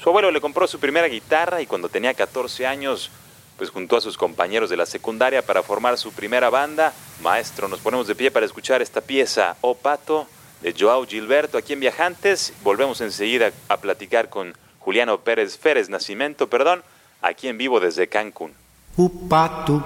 Su 0.00 0.08
abuelo 0.08 0.30
le 0.30 0.40
compró 0.40 0.68
su 0.68 0.78
primera 0.78 1.08
guitarra 1.08 1.60
y 1.60 1.66
cuando 1.66 1.88
tenía 1.88 2.14
14 2.14 2.68
años, 2.68 3.10
pues 3.58 3.70
juntó 3.70 3.96
a 3.96 4.00
sus 4.00 4.16
compañeros 4.16 4.70
de 4.70 4.76
la 4.76 4.86
secundaria 4.86 5.42
para 5.42 5.64
formar 5.64 5.98
su 5.98 6.12
primera 6.12 6.48
banda. 6.48 6.92
Maestro, 7.22 7.66
nos 7.66 7.80
ponemos 7.80 8.06
de 8.06 8.14
pie 8.14 8.30
para 8.30 8.46
escuchar 8.46 8.82
esta 8.82 9.00
pieza, 9.00 9.56
O 9.62 9.74
Pato, 9.74 10.28
de 10.62 10.76
Joao 10.78 11.04
Gilberto, 11.08 11.58
aquí 11.58 11.72
en 11.72 11.80
Viajantes. 11.80 12.52
Volvemos 12.62 13.00
enseguida 13.00 13.50
a 13.68 13.78
platicar 13.78 14.28
con 14.28 14.54
Juliano 14.84 15.18
Pérez 15.18 15.56
Férez 15.56 15.88
Nascimento, 15.88 16.46
perdón, 16.46 16.80
aqui 17.22 17.48
em 17.48 17.56
vivo 17.56 17.78
desde 17.80 18.06
Cancún. 18.06 18.50
O 18.96 19.08
pato 19.08 19.82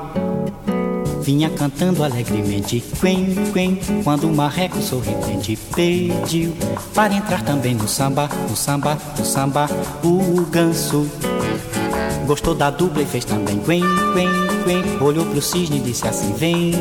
vinha 1.24 1.48
cantando 1.50 2.04
alegremente, 2.04 2.82
quen, 3.00 3.34
quen, 3.52 3.80
quando 4.04 4.28
o 4.28 4.34
marreco 4.34 4.80
sorridente 4.80 5.56
pediu 5.74 6.54
para 6.94 7.14
entrar 7.14 7.42
também 7.42 7.74
no 7.74 7.88
samba, 7.88 8.28
no 8.48 8.54
samba, 8.54 8.98
no 9.18 9.24
samba. 9.24 9.66
O 10.02 10.44
ganso 10.46 11.10
gostou 12.26 12.54
da 12.54 12.70
dupla 12.70 13.02
e 13.02 13.06
fez 13.06 13.24
também 13.24 13.58
quen, 13.60 13.82
quen, 14.12 14.28
quen. 14.64 15.02
Olhou 15.02 15.24
pro 15.24 15.40
cisne 15.40 15.78
e 15.78 15.80
disse 15.80 16.06
assim: 16.06 16.32
Vem, 16.34 16.72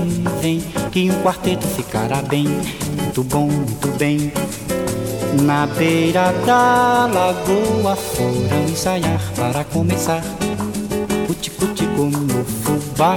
vem, 0.41 0.59
que 0.91 1.09
um 1.09 1.23
quarteto 1.23 1.65
ficará 1.67 2.21
bem, 2.21 2.45
muito 2.97 3.23
bom, 3.23 3.47
muito 3.47 3.87
bem. 3.97 4.31
Na 5.41 5.65
beira 5.65 6.31
da 6.45 7.07
lagoa 7.07 7.95
foram 7.95 8.65
ensaiar 8.69 9.19
para 9.35 9.63
começar 9.63 10.21
o 11.29 11.33
tico-tico 11.33 12.03
no 12.03 12.45
fubá. 12.45 13.15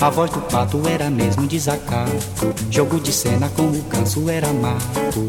A 0.00 0.08
voz 0.08 0.30
do 0.30 0.40
pato 0.40 0.80
era 0.88 1.10
mesmo 1.10 1.46
desacato, 1.46 2.54
jogo 2.70 2.98
de 3.00 3.12
cena 3.12 3.50
com 3.56 3.64
o 3.64 3.82
canso 3.84 4.30
era 4.30 4.52
mato. 4.52 5.28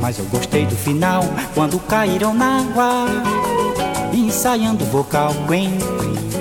Mas 0.00 0.18
eu 0.18 0.24
gostei 0.26 0.64
do 0.64 0.76
final, 0.76 1.22
quando 1.54 1.78
caíram 1.80 2.32
na 2.32 2.60
água, 2.60 3.06
ensaiando 4.12 4.84
o 4.84 4.86
vocal. 4.88 5.34
Quen, 5.46 5.70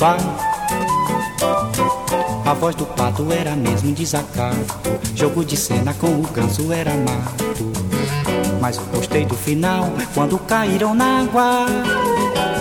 a 0.00 0.16
voz 2.54 2.76
do 2.76 2.86
pato 2.86 3.26
era 3.32 3.56
mesmo 3.56 3.92
desacato. 3.92 4.56
Jogo 5.16 5.44
de 5.44 5.56
cena 5.56 5.92
com 5.92 6.06
o 6.06 6.22
ganso 6.32 6.72
era 6.72 6.94
mato. 6.94 7.44
Mas 8.60 8.76
eu 8.76 8.84
gostei 8.94 9.26
do 9.26 9.34
final 9.34 9.90
quando 10.14 10.38
caíram 10.38 10.94
na 10.94 11.22
água. 11.22 11.66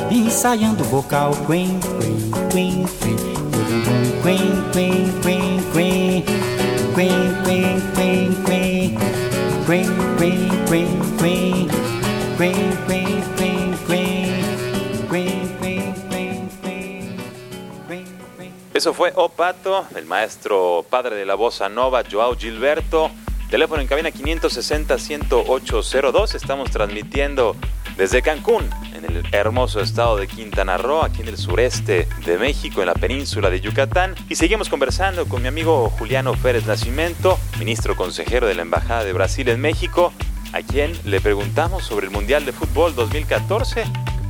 Ensaiando 0.10 0.84
o 0.84 0.88
vocal 0.88 1.30
quen, 1.46 1.80
quen, 2.50 2.50
quen, 2.50 2.88
quen. 3.02 3.16
Quen, 4.24 4.64
quen, 4.74 5.14
quen, 5.22 5.62
quen. 5.74 6.24
Quen, 6.96 7.36
quen, 7.44 7.80
quen, 7.94 8.34
quen. 8.46 8.98
Quen, 9.68 9.88
quen, 10.18 10.50
quen, 10.68 10.90
quen. 11.20 11.68
Quen, 12.38 12.58
quen. 12.88 12.97
Eso 18.74 18.94
fue 18.94 19.14
O 19.16 19.30
Pato, 19.30 19.86
el 19.96 20.06
maestro 20.06 20.86
padre 20.90 21.16
de 21.16 21.26
la 21.26 21.36
bossa 21.36 21.70
nova, 21.70 22.04
Joao 22.10 22.36
Gilberto. 22.38 23.12
Teléfono 23.50 23.82
en 23.82 23.88
cabina 23.88 24.12
560-10802. 24.12 26.36
Estamos 26.36 26.70
transmitiendo 26.70 27.56
desde 27.96 28.22
Cancún, 28.22 28.70
en 28.94 29.06
el 29.06 29.24
hermoso 29.32 29.80
estado 29.80 30.18
de 30.18 30.28
Quintana 30.28 30.78
Roo, 30.78 31.02
aquí 31.02 31.22
en 31.22 31.30
el 31.30 31.38
sureste 31.38 32.10
de 32.26 32.38
México, 32.38 32.82
en 32.82 32.88
la 32.88 32.94
península 32.94 33.50
de 33.50 33.62
Yucatán. 33.62 34.16
Y 34.30 34.36
seguimos 34.36 34.68
conversando 34.70 35.28
con 35.28 35.42
mi 35.42 35.48
amigo 35.48 35.90
Juliano 35.98 36.34
Pérez 36.34 36.68
Nacimiento, 36.68 37.40
ministro 37.58 37.96
consejero 37.96 38.46
de 38.46 38.54
la 38.54 38.62
Embajada 38.62 39.04
de 39.04 39.14
Brasil 39.14 39.50
en 39.50 39.60
México, 39.62 40.14
a 40.54 40.62
quien 40.62 40.92
le 41.06 41.20
preguntamos 41.22 41.84
sobre 41.84 42.06
el 42.06 42.12
Mundial 42.12 42.46
de 42.46 42.52
Fútbol 42.52 42.94
2014 42.94 43.86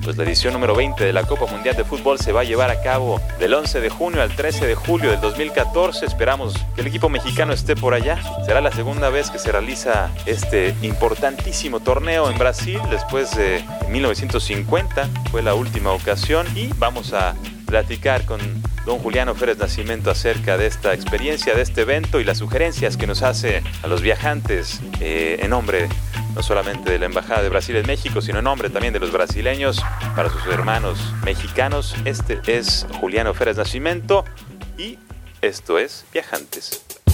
pues 0.08 0.16
la 0.16 0.24
edición 0.24 0.54
número 0.54 0.74
20 0.74 1.04
de 1.04 1.12
la 1.12 1.24
Copa 1.24 1.48
Mundial 1.48 1.76
de 1.76 1.84
Fútbol 1.84 2.18
se 2.18 2.32
va 2.32 2.40
a 2.40 2.44
llevar 2.46 2.72
a 2.72 2.82
cabo 2.82 3.20
del 3.40 3.54
11 3.54 3.82
de 3.82 3.90
junio 3.90 4.22
al 4.22 4.34
13 4.34 4.66
de 4.66 4.74
julio 4.74 5.12
del 5.12 5.20
2014. 5.20 6.06
Esperamos 6.06 6.54
que 6.76 6.80
el 6.80 6.88
equipo 6.88 7.10
mexicano 7.10 7.52
esté 7.52 7.76
por 7.76 7.94
allá. 7.94 8.18
Será 8.46 8.62
la 8.62 8.72
segunda 8.72 9.10
vez 9.10 9.30
que 9.30 9.38
se 9.38 9.52
realiza 9.52 10.10
este 10.26 10.74
importantísimo 10.82 11.82
torneo 11.82 12.32
en 12.32 12.38
Brasil 12.38 12.80
después 12.90 13.36
de 13.36 13.62
1950. 13.90 15.10
Fue 15.30 15.42
la 15.42 15.56
última 15.56 15.92
ocasión 15.92 16.48
y 16.56 16.68
vamos 16.78 17.12
a 17.12 17.36
platicar 17.68 18.26
con 18.26 18.40
don 18.86 18.98
Juliano 18.98 19.36
Férez 19.36 19.58
Nacimiento 19.60 20.10
acerca 20.10 20.58
de 20.58 20.66
esta 20.66 20.94
experiencia, 20.94 21.54
de 21.54 21.62
este 21.62 21.82
evento 21.82 22.20
y 22.20 22.24
las 22.24 22.40
sugerencias 22.40 22.98
que 22.98 23.06
nos 23.06 23.22
hace 23.22 23.62
a 23.84 23.88
los 23.88 24.02
viajantes 24.02 24.80
eh, 25.00 25.38
en 25.42 25.52
nombre 25.52 25.88
no 26.34 26.44
solamente 26.44 26.92
de 26.92 27.00
la 27.00 27.08
Embajada 27.08 27.42
de 27.42 27.50
Brasil 27.50 27.76
en 27.76 27.86
México, 27.88 28.22
sino 28.22 28.40
en 28.40 28.46
nombre 28.46 28.70
también 28.70 28.94
de 28.94 29.00
los 29.00 29.12
brasileños, 29.12 29.84
para 30.16 30.30
sus 30.30 30.46
hermanos 30.46 31.00
mexicanos. 31.26 31.96
Este 32.06 32.40
es 32.48 32.86
Juliano 33.00 33.34
Férez 33.34 33.58
Nacimiento 33.58 34.24
y 34.78 35.00
esto 35.42 35.80
es 35.80 36.06
Viajantes. 36.14 37.07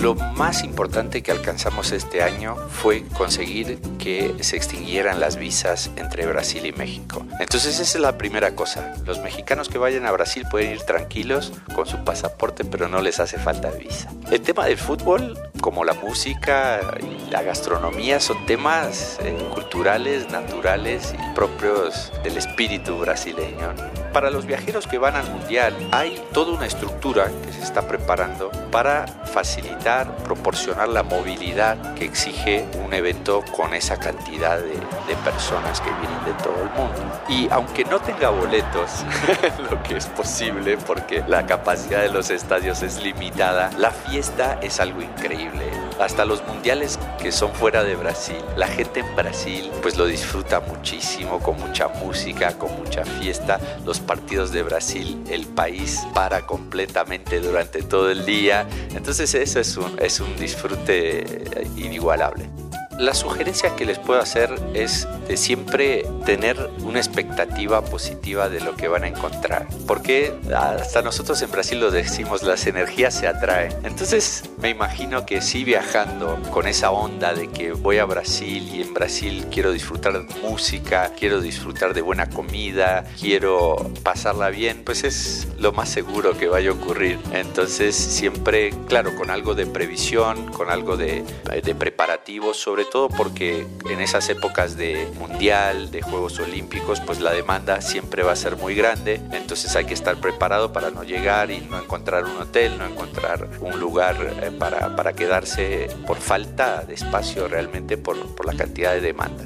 Lo 0.00 0.14
más 0.14 0.64
importante 0.64 1.22
que 1.22 1.30
alcanzamos 1.30 1.92
este 1.92 2.22
año 2.22 2.56
fue 2.56 3.04
conseguir 3.18 3.78
que 3.98 4.34
se 4.40 4.56
extinguieran 4.56 5.20
las 5.20 5.36
visas 5.36 5.90
entre 5.96 6.24
Brasil 6.24 6.64
y 6.64 6.72
México. 6.72 7.26
Entonces 7.38 7.78
esa 7.78 7.98
es 7.98 8.02
la 8.02 8.16
primera 8.16 8.54
cosa. 8.54 8.94
Los 9.04 9.18
mexicanos 9.18 9.68
que 9.68 9.76
vayan 9.76 10.06
a 10.06 10.12
Brasil 10.12 10.46
pueden 10.50 10.72
ir 10.72 10.80
tranquilos 10.84 11.52
con 11.74 11.86
su 11.86 12.02
pasaporte, 12.02 12.64
pero 12.64 12.88
no 12.88 13.02
les 13.02 13.20
hace 13.20 13.36
falta 13.36 13.70
visa. 13.72 14.10
El 14.30 14.40
tema 14.40 14.64
del 14.64 14.78
fútbol, 14.78 15.38
como 15.60 15.84
la 15.84 15.92
música 15.92 16.80
y 17.00 17.30
la 17.30 17.42
gastronomía, 17.42 18.20
son 18.20 18.46
temas 18.46 19.18
eh, 19.22 19.36
culturales, 19.52 20.30
naturales 20.30 21.12
y 21.14 21.34
propios 21.34 22.10
del 22.24 22.38
espíritu 22.38 22.96
brasileño. 22.98 23.74
Para 24.14 24.30
los 24.30 24.46
viajeros 24.46 24.86
que 24.86 24.98
van 24.98 25.14
al 25.14 25.30
Mundial 25.30 25.76
hay 25.92 26.20
toda 26.32 26.52
una 26.52 26.66
estructura 26.66 27.30
que 27.44 27.52
se 27.52 27.62
está 27.62 27.86
preparando 27.86 28.50
para 28.70 29.06
facilitar, 29.06 29.89
proporcionar 30.24 30.88
la 30.88 31.02
movilidad 31.02 31.94
que 31.94 32.04
exige 32.04 32.66
un 32.84 32.94
evento 32.94 33.44
con 33.56 33.74
esa 33.74 33.96
cantidad 33.98 34.58
de, 34.58 34.80
personas 35.24 35.80
que 35.80 35.90
vienen 35.90 36.24
de 36.24 36.32
todo 36.42 36.54
el 36.62 36.70
mundo. 36.70 37.20
Y 37.28 37.48
aunque 37.50 37.84
no 37.84 37.98
tenga 38.00 38.30
boletos, 38.30 39.04
lo 39.70 39.82
que 39.82 39.96
es 39.96 40.06
posible 40.06 40.78
porque 40.86 41.22
la 41.26 41.44
capacidad 41.46 42.00
de 42.00 42.10
los 42.10 42.30
estadios 42.30 42.82
es 42.82 43.02
limitada, 43.02 43.70
la 43.76 43.90
fiesta 43.90 44.58
es 44.62 44.78
algo 44.80 45.02
increíble. 45.02 45.89
Hasta 46.00 46.24
los 46.24 46.42
mundiales 46.46 46.98
que 47.20 47.30
son 47.30 47.52
fuera 47.52 47.84
de 47.84 47.94
Brasil, 47.94 48.42
la 48.56 48.66
gente 48.66 49.00
en 49.00 49.16
Brasil 49.16 49.70
pues 49.82 49.98
lo 49.98 50.06
disfruta 50.06 50.60
muchísimo, 50.60 51.40
con 51.40 51.60
mucha 51.60 51.88
música, 51.88 52.56
con 52.56 52.74
mucha 52.78 53.04
fiesta. 53.04 53.60
Los 53.84 54.00
partidos 54.00 54.50
de 54.50 54.62
Brasil, 54.62 55.22
el 55.28 55.46
país 55.46 56.00
para 56.14 56.46
completamente 56.46 57.40
durante 57.40 57.82
todo 57.82 58.10
el 58.10 58.24
día. 58.24 58.66
Entonces 58.94 59.34
eso 59.34 59.60
es 59.60 59.76
un, 59.76 59.94
es 60.00 60.20
un 60.20 60.34
disfrute 60.36 61.44
inigualable. 61.76 62.48
La 63.00 63.14
sugerencia 63.14 63.74
que 63.76 63.86
les 63.86 63.98
puedo 63.98 64.20
hacer 64.20 64.54
es 64.74 65.08
de 65.26 65.38
siempre 65.38 66.04
tener 66.26 66.68
una 66.82 66.98
expectativa 66.98 67.82
positiva 67.82 68.50
de 68.50 68.60
lo 68.60 68.76
que 68.76 68.88
van 68.88 69.04
a 69.04 69.08
encontrar. 69.08 69.66
Porque 69.86 70.34
hasta 70.54 71.00
nosotros 71.00 71.40
en 71.40 71.50
Brasil 71.50 71.80
lo 71.80 71.90
decimos, 71.90 72.42
las 72.42 72.66
energías 72.66 73.14
se 73.14 73.26
atraen. 73.26 73.72
Entonces 73.84 74.50
me 74.60 74.68
imagino 74.68 75.24
que 75.24 75.40
si 75.40 75.64
viajando 75.64 76.38
con 76.50 76.68
esa 76.68 76.90
onda 76.90 77.32
de 77.32 77.48
que 77.48 77.72
voy 77.72 77.96
a 77.96 78.04
Brasil 78.04 78.68
y 78.70 78.82
en 78.82 78.92
Brasil 78.92 79.46
quiero 79.50 79.72
disfrutar 79.72 80.12
de 80.12 80.34
música, 80.42 81.10
quiero 81.18 81.40
disfrutar 81.40 81.94
de 81.94 82.02
buena 82.02 82.28
comida, 82.28 83.06
quiero 83.18 83.90
pasarla 84.02 84.50
bien, 84.50 84.82
pues 84.84 85.04
es 85.04 85.48
lo 85.58 85.72
más 85.72 85.88
seguro 85.88 86.36
que 86.36 86.48
vaya 86.48 86.68
a 86.68 86.74
ocurrir. 86.74 87.18
Entonces 87.32 87.96
siempre, 87.96 88.74
claro, 88.88 89.16
con 89.16 89.30
algo 89.30 89.54
de 89.54 89.64
previsión, 89.64 90.52
con 90.52 90.68
algo 90.68 90.98
de, 90.98 91.24
de 91.64 91.74
preparativo, 91.74 92.52
sobre 92.52 92.89
todo 92.90 93.08
porque 93.08 93.66
en 93.88 94.00
esas 94.00 94.28
épocas 94.28 94.76
de 94.76 95.10
mundial, 95.18 95.90
de 95.90 96.02
Juegos 96.02 96.38
Olímpicos, 96.40 97.00
pues 97.00 97.20
la 97.20 97.32
demanda 97.32 97.80
siempre 97.80 98.22
va 98.22 98.32
a 98.32 98.36
ser 98.36 98.56
muy 98.56 98.74
grande, 98.74 99.20
entonces 99.32 99.74
hay 99.76 99.86
que 99.86 99.94
estar 99.94 100.16
preparado 100.16 100.72
para 100.72 100.90
no 100.90 101.04
llegar 101.04 101.50
y 101.50 101.60
no 101.60 101.78
encontrar 101.78 102.24
un 102.24 102.36
hotel, 102.36 102.78
no 102.78 102.86
encontrar 102.86 103.48
un 103.60 103.78
lugar 103.78 104.16
eh, 104.42 104.50
para, 104.50 104.94
para 104.96 105.12
quedarse 105.12 105.88
por 106.06 106.18
falta 106.18 106.82
de 106.82 106.94
espacio 106.94 107.48
realmente 107.48 107.96
por, 107.96 108.16
por 108.34 108.46
la 108.46 108.54
cantidad 108.54 108.92
de 108.92 109.00
demanda. 109.00 109.44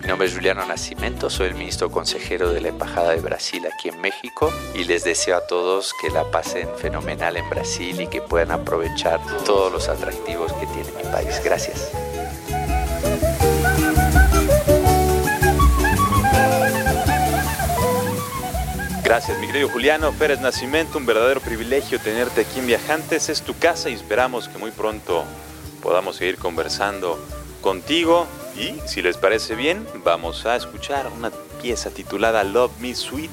Mi 0.00 0.06
nombre 0.12 0.26
es 0.26 0.34
Juliano 0.34 0.64
Nascimento, 0.64 1.28
soy 1.28 1.48
el 1.48 1.54
ministro 1.54 1.90
consejero 1.90 2.50
de 2.50 2.62
la 2.62 2.68
Embajada 2.68 3.10
de 3.10 3.20
Brasil 3.20 3.66
aquí 3.66 3.90
en 3.90 4.00
México 4.00 4.50
y 4.74 4.84
les 4.84 5.04
deseo 5.04 5.36
a 5.36 5.46
todos 5.46 5.92
que 6.00 6.08
la 6.08 6.30
pasen 6.30 6.66
fenomenal 6.78 7.36
en 7.36 7.50
Brasil 7.50 8.00
y 8.00 8.06
que 8.06 8.22
puedan 8.22 8.50
aprovechar 8.50 9.20
todos 9.44 9.70
los 9.70 9.88
atractivos 9.90 10.50
que 10.54 10.66
tiene 10.68 10.90
mi 10.96 11.02
país. 11.12 11.42
Gracias. 11.44 11.92
Gracias, 19.04 19.38
mi 19.40 19.46
querido 19.46 19.68
Juliano 19.70 20.12
Pérez 20.12 20.40
Nacimiento. 20.40 20.98
Un 20.98 21.06
verdadero 21.06 21.40
privilegio 21.40 21.98
tenerte 21.98 22.42
aquí 22.42 22.60
en 22.60 22.66
Viajantes. 22.66 23.28
Es 23.30 23.42
tu 23.42 23.58
casa 23.58 23.88
y 23.88 23.94
esperamos 23.94 24.48
que 24.48 24.58
muy 24.58 24.70
pronto 24.70 25.24
podamos 25.82 26.16
seguir 26.16 26.36
conversando 26.36 27.18
contigo. 27.62 28.26
Y 28.54 28.74
si 28.86 29.02
les 29.02 29.16
parece 29.16 29.54
bien, 29.54 29.86
vamos 30.04 30.44
a 30.46 30.56
escuchar 30.56 31.10
una 31.16 31.30
pieza 31.62 31.90
titulada 31.90 32.44
Love 32.44 32.78
Me 32.80 32.94
Sweet 32.94 33.30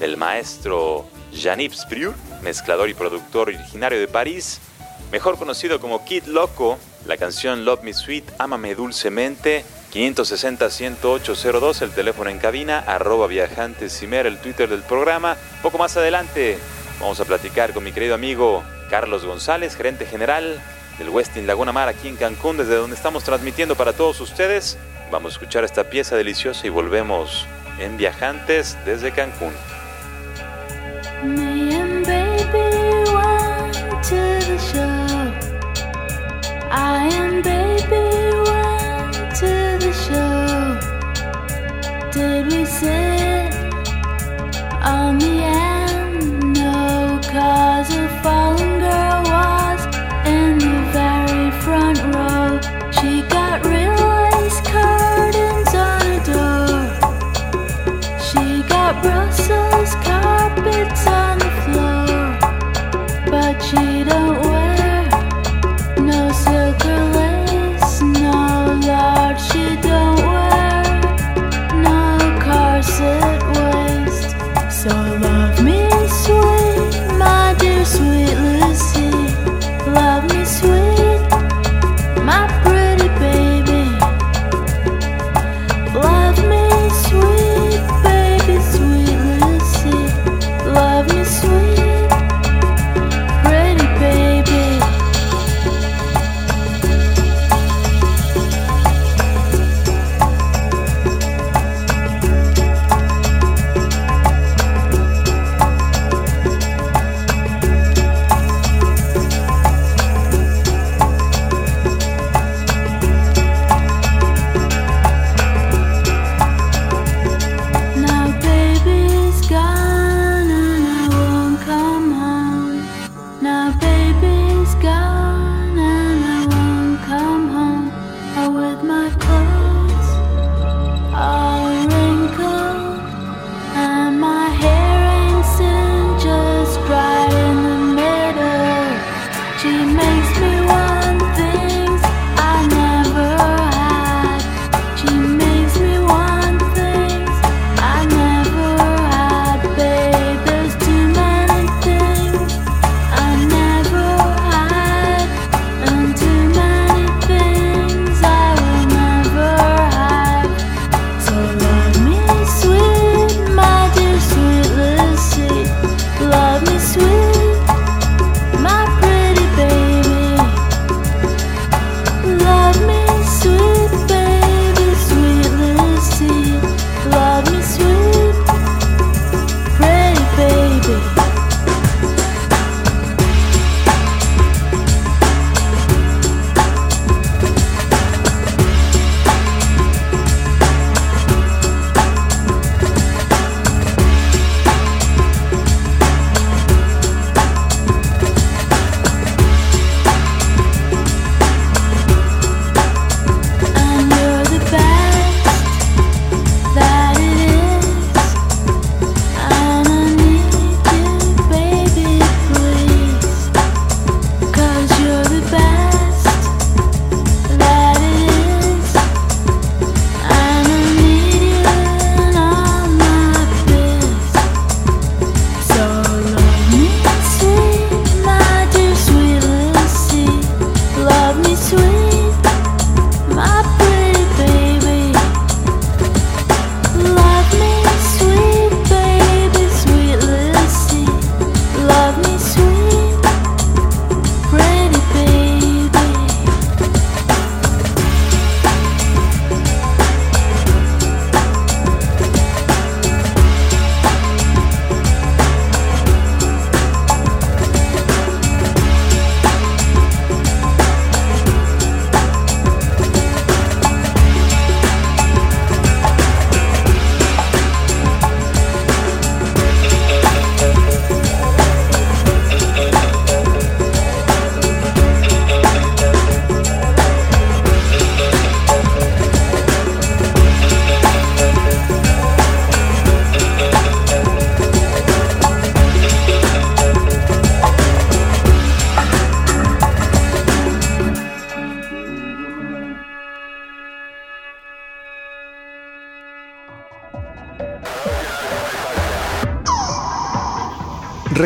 del 0.00 0.16
maestro 0.16 1.06
Jean-Yves 1.32 1.86
Prieur, 1.86 2.14
mezclador 2.42 2.88
y 2.88 2.94
productor 2.94 3.48
originario 3.48 4.00
de 4.00 4.08
París, 4.08 4.60
mejor 5.12 5.38
conocido 5.38 5.80
como 5.80 6.04
Kid 6.04 6.24
Loco. 6.24 6.78
La 7.06 7.16
canción 7.16 7.64
Love 7.64 7.82
Me 7.84 7.94
Sweet, 7.94 8.24
Ámame 8.38 8.74
Dulcemente 8.74 9.64
560-10802, 9.94 11.82
el 11.82 11.90
teléfono 11.92 12.30
en 12.30 12.38
cabina, 12.38 12.80
arroba 12.80 13.28
viajantes 13.28 14.02
el 14.02 14.38
Twitter 14.38 14.68
del 14.68 14.82
programa. 14.82 15.36
Poco 15.62 15.78
más 15.78 15.96
adelante 15.96 16.58
vamos 17.00 17.20
a 17.20 17.24
platicar 17.24 17.72
con 17.72 17.84
mi 17.84 17.92
querido 17.92 18.16
amigo 18.16 18.64
Carlos 18.90 19.24
González, 19.24 19.76
gerente 19.76 20.04
general 20.04 20.60
del 20.98 21.08
Westin 21.10 21.46
Laguna 21.46 21.70
Mar 21.70 21.88
aquí 21.88 22.08
en 22.08 22.16
Cancún, 22.16 22.56
desde 22.56 22.74
donde 22.74 22.96
estamos 22.96 23.22
transmitiendo 23.22 23.76
para 23.76 23.92
todos 23.92 24.20
ustedes. 24.20 24.76
Vamos 25.12 25.32
a 25.32 25.34
escuchar 25.34 25.62
esta 25.62 25.84
pieza 25.84 26.16
deliciosa 26.16 26.66
y 26.66 26.70
volvemos 26.70 27.46
en 27.78 27.96
Viajantes 27.96 28.76
desde 28.84 29.12
Cancún. 29.12 29.52
I 36.70 37.08
am, 37.12 37.42
baby 37.42 38.06
went 38.50 39.36
to 39.36 39.78
the 39.80 39.92
show. 39.92 40.36
Did 42.12 42.46
we 42.52 42.64
sit 42.64 43.54
on 44.82 45.18
the 45.18 45.44
edge? 45.44 45.65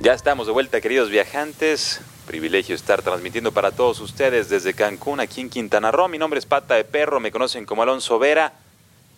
Ya 0.00 0.12
estamos 0.12 0.46
de 0.46 0.52
vuelta, 0.52 0.80
queridos 0.80 1.10
viajantes. 1.10 2.00
Privilegio 2.24 2.76
estar 2.76 3.02
transmitiendo 3.02 3.50
para 3.50 3.72
todos 3.72 3.98
ustedes 3.98 4.48
desde 4.48 4.72
Cancún, 4.72 5.18
aquí 5.18 5.40
en 5.40 5.50
Quintana 5.50 5.90
Roo. 5.90 6.06
Mi 6.06 6.18
nombre 6.18 6.38
es 6.38 6.46
Pata 6.46 6.76
de 6.76 6.84
Perro, 6.84 7.18
me 7.18 7.32
conocen 7.32 7.66
como 7.66 7.82
Alonso 7.82 8.16
Vera. 8.20 8.52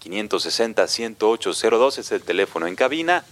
560-108-02 0.03 1.99
es 1.99 2.13
el 2.13 2.23
teléfono 2.23 2.67
en 2.67 2.77
cabina. 2.77 3.27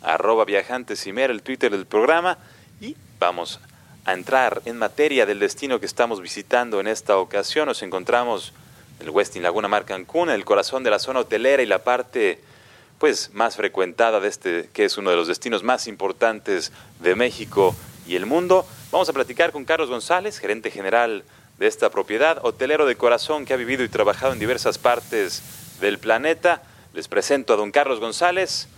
Arroba 0.00 0.46
Viajantes 0.46 1.06
Imer, 1.06 1.30
el 1.30 1.42
Twitter 1.42 1.70
del 1.70 1.84
programa. 1.84 2.38
Y 2.80 2.96
vamos 3.18 3.60
a 4.06 4.14
entrar 4.14 4.62
en 4.64 4.78
materia 4.78 5.26
del 5.26 5.38
destino 5.38 5.78
que 5.78 5.86
estamos 5.86 6.22
visitando 6.22 6.80
en 6.80 6.86
esta 6.86 7.18
ocasión. 7.18 7.68
Nos 7.68 7.82
encontramos 7.82 8.54
en 9.00 9.08
el 9.08 9.10
Westin 9.10 9.42
Laguna 9.42 9.68
Mar 9.68 9.84
Cancún, 9.84 10.30
en 10.30 10.34
el 10.36 10.46
corazón 10.46 10.82
de 10.82 10.88
la 10.88 10.98
zona 10.98 11.20
hotelera 11.20 11.62
y 11.62 11.66
la 11.66 11.84
parte 11.84 12.40
pues 12.98 13.30
más 13.34 13.56
frecuentada 13.56 14.20
de 14.20 14.28
este 14.28 14.70
que 14.72 14.84
es 14.84 14.96
uno 14.98 15.10
de 15.10 15.16
los 15.16 15.28
destinos 15.28 15.62
más 15.62 15.86
importantes 15.86 16.72
de 17.00 17.14
México 17.14 17.74
y 18.06 18.16
el 18.16 18.26
mundo. 18.26 18.66
Vamos 18.90 19.08
a 19.08 19.12
platicar 19.12 19.52
con 19.52 19.64
Carlos 19.64 19.90
González, 19.90 20.38
gerente 20.38 20.70
general 20.70 21.24
de 21.58 21.66
esta 21.66 21.90
propiedad, 21.90 22.38
hotelero 22.42 22.86
de 22.86 22.96
corazón 22.96 23.44
que 23.44 23.54
ha 23.54 23.56
vivido 23.56 23.84
y 23.84 23.88
trabajado 23.88 24.32
en 24.32 24.38
diversas 24.38 24.78
partes 24.78 25.42
del 25.80 25.98
planeta. 25.98 26.62
Les 26.94 27.08
presento 27.08 27.52
a 27.52 27.56
don 27.56 27.72
Carlos 27.72 28.00
González. 28.00 28.68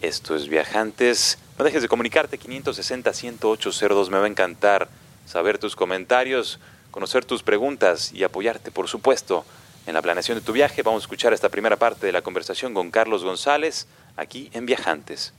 Esto 0.00 0.36
es 0.36 0.48
Viajantes. 0.48 1.38
No 1.58 1.64
dejes 1.64 1.82
de 1.82 1.88
comunicarte 1.88 2.38
560 2.38 3.12
108 3.12 3.70
Me 4.10 4.18
va 4.18 4.24
a 4.24 4.28
encantar 4.28 4.88
saber 5.26 5.58
tus 5.58 5.76
comentarios, 5.76 6.58
conocer 6.90 7.24
tus 7.24 7.42
preguntas 7.42 8.12
y 8.12 8.24
apoyarte, 8.24 8.70
por 8.70 8.88
supuesto, 8.88 9.44
en 9.88 9.94
la 9.94 10.02
planeación 10.02 10.38
de 10.38 10.44
tu 10.44 10.52
viaje. 10.52 10.82
Vamos 10.82 11.02
a 11.02 11.04
escuchar 11.04 11.32
esta 11.32 11.48
primera 11.48 11.76
parte 11.76 12.06
de 12.06 12.12
la 12.12 12.20
conversación 12.20 12.74
con 12.74 12.90
Carlos 12.90 13.24
González 13.24 13.88
aquí 14.16 14.50
en 14.52 14.66
Viajantes. 14.66 15.32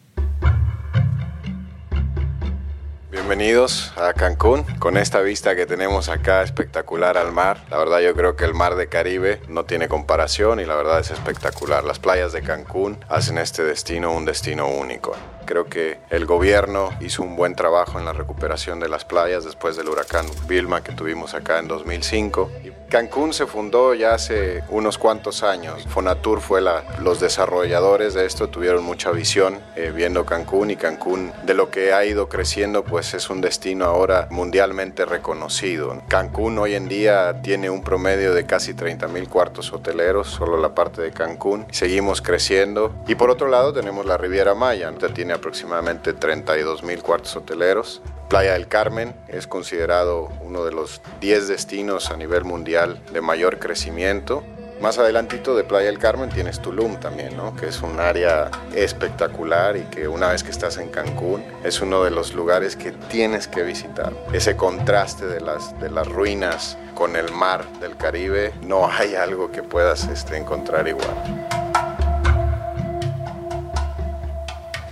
Bienvenidos 3.12 3.92
a 3.98 4.14
Cancún 4.14 4.64
con 4.78 4.96
esta 4.96 5.22
vista 5.22 5.56
que 5.56 5.66
tenemos 5.66 6.10
acá 6.10 6.44
espectacular 6.44 7.18
al 7.18 7.32
mar. 7.32 7.66
La 7.72 7.80
verdad 7.80 8.02
yo 8.02 8.14
creo 8.14 8.36
que 8.36 8.46
el 8.46 8.54
mar 8.54 8.76
de 8.76 8.88
Caribe 8.88 9.42
no 9.48 9.66
tiene 9.66 9.88
comparación 9.88 10.60
y 10.60 10.66
la 10.66 10.76
verdad 10.76 11.00
es 11.00 11.10
espectacular. 11.10 11.84
Las 11.84 11.98
playas 11.98 12.34
de 12.34 12.44
Cancún 12.44 13.04
hacen 13.10 13.40
este 13.40 13.64
destino 13.64 14.14
un 14.14 14.26
destino 14.26 14.68
único. 14.68 15.16
Creo 15.46 15.66
que 15.66 15.98
el 16.12 16.28
gobierno 16.28 16.92
hizo 17.00 17.24
un 17.24 17.36
buen 17.36 17.56
trabajo 17.56 17.98
en 17.98 18.06
la 18.06 18.14
recuperación 18.14 18.80
de 18.80 18.90
las 18.90 19.06
playas 19.06 19.44
después 19.44 19.76
del 19.76 19.90
huracán 19.90 20.28
Vilma 20.48 20.84
que 20.84 20.92
tuvimos 20.92 21.34
acá 21.34 21.58
en 21.58 21.68
2005. 21.68 22.52
Y 22.64 22.72
Cancún 22.92 23.34
se 23.34 23.48
fundó 23.48 23.96
ya 23.96 24.14
hace 24.14 24.64
unos 24.70 25.00
cuantos 25.00 25.42
años. 25.42 25.88
Fonatur 25.88 26.42
fue 26.42 26.62
la, 26.62 26.84
los 27.02 27.20
desarrolladores 27.20 28.14
de 28.14 28.28
esto, 28.28 28.50
tuvieron 28.50 28.84
mucha 28.84 29.10
visión 29.10 29.60
eh, 29.76 29.92
viendo 29.96 30.24
Cancún 30.24 30.70
y 30.70 30.76
Cancún 30.76 31.34
de 31.44 31.56
lo 31.56 31.72
que 31.72 31.94
ha 31.94 32.06
ido 32.06 32.30
creciendo 32.30 32.84
pues 32.84 32.99
es 33.00 33.30
un 33.30 33.40
destino 33.40 33.86
ahora 33.86 34.28
mundialmente 34.30 35.06
reconocido. 35.06 36.02
Cancún 36.10 36.58
hoy 36.58 36.76
en 36.76 36.90
día 36.90 37.42
tiene 37.42 37.70
un 37.70 37.82
promedio 37.82 38.34
de 38.34 38.46
casi 38.46 38.74
30 38.74 39.08
mil 39.08 39.30
cuartos 39.30 39.72
hoteleros, 39.72 40.28
solo 40.28 40.58
la 40.58 40.76
parte 40.76 41.02
de 41.02 41.12
Cancún. 41.12 41.66
Seguimos 41.72 42.22
creciendo. 42.22 42.94
Y 43.08 43.16
por 43.16 43.30
otro 43.30 43.48
lado 43.48 43.72
tenemos 43.72 44.06
la 44.06 44.18
Riviera 44.18 44.54
Maya, 44.54 44.94
que 44.94 45.08
tiene 45.10 45.34
aproximadamente 45.34 46.12
32 46.12 46.84
mil 46.84 47.02
cuartos 47.02 47.38
hoteleros. 47.38 48.02
Playa 48.28 48.54
del 48.54 48.68
Carmen 48.68 49.16
es 49.30 49.48
considerado 49.48 50.30
uno 50.42 50.66
de 50.66 50.74
los 50.74 51.02
10 51.22 51.48
destinos 51.48 52.12
a 52.12 52.18
nivel 52.18 52.44
mundial 52.44 53.02
de 53.14 53.22
mayor 53.22 53.60
crecimiento. 53.60 54.44
Más 54.82 54.98
adelantito 54.98 55.58
de 55.58 55.66
Playa 55.66 55.88
del 55.88 56.00
Carmen 56.00 56.30
tienes 56.30 56.62
Tulum 56.62 57.02
también, 57.02 57.36
¿no? 57.36 57.54
que 57.54 57.68
es 57.68 57.82
un 57.82 58.00
área 58.00 58.50
espectacular 58.74 59.76
y 59.76 59.82
que 59.84 60.08
una 60.08 60.30
vez 60.30 60.42
que 60.42 60.52
estás 60.52 60.78
en 60.78 60.88
Cancún 60.88 61.44
es 61.66 61.82
uno 61.82 62.06
de 62.06 62.12
los 62.12 62.34
lugares 62.34 62.78
que 62.78 62.94
tienes 62.94 63.50
que 63.50 63.64
visitar. 63.64 64.14
Ese 64.32 64.56
contraste 64.56 65.26
de 65.28 65.42
las, 65.42 65.78
de 65.82 65.90
las 65.90 66.08
ruinas 66.08 66.78
con 66.96 67.18
el 67.18 67.30
mar 67.34 67.66
del 67.82 67.98
Caribe, 67.98 68.54
no 68.62 68.90
hay 68.90 69.16
algo 69.16 69.52
que 69.52 69.64
puedas 69.64 70.08
este, 70.08 70.38
encontrar 70.38 70.88
igual. 70.88 71.14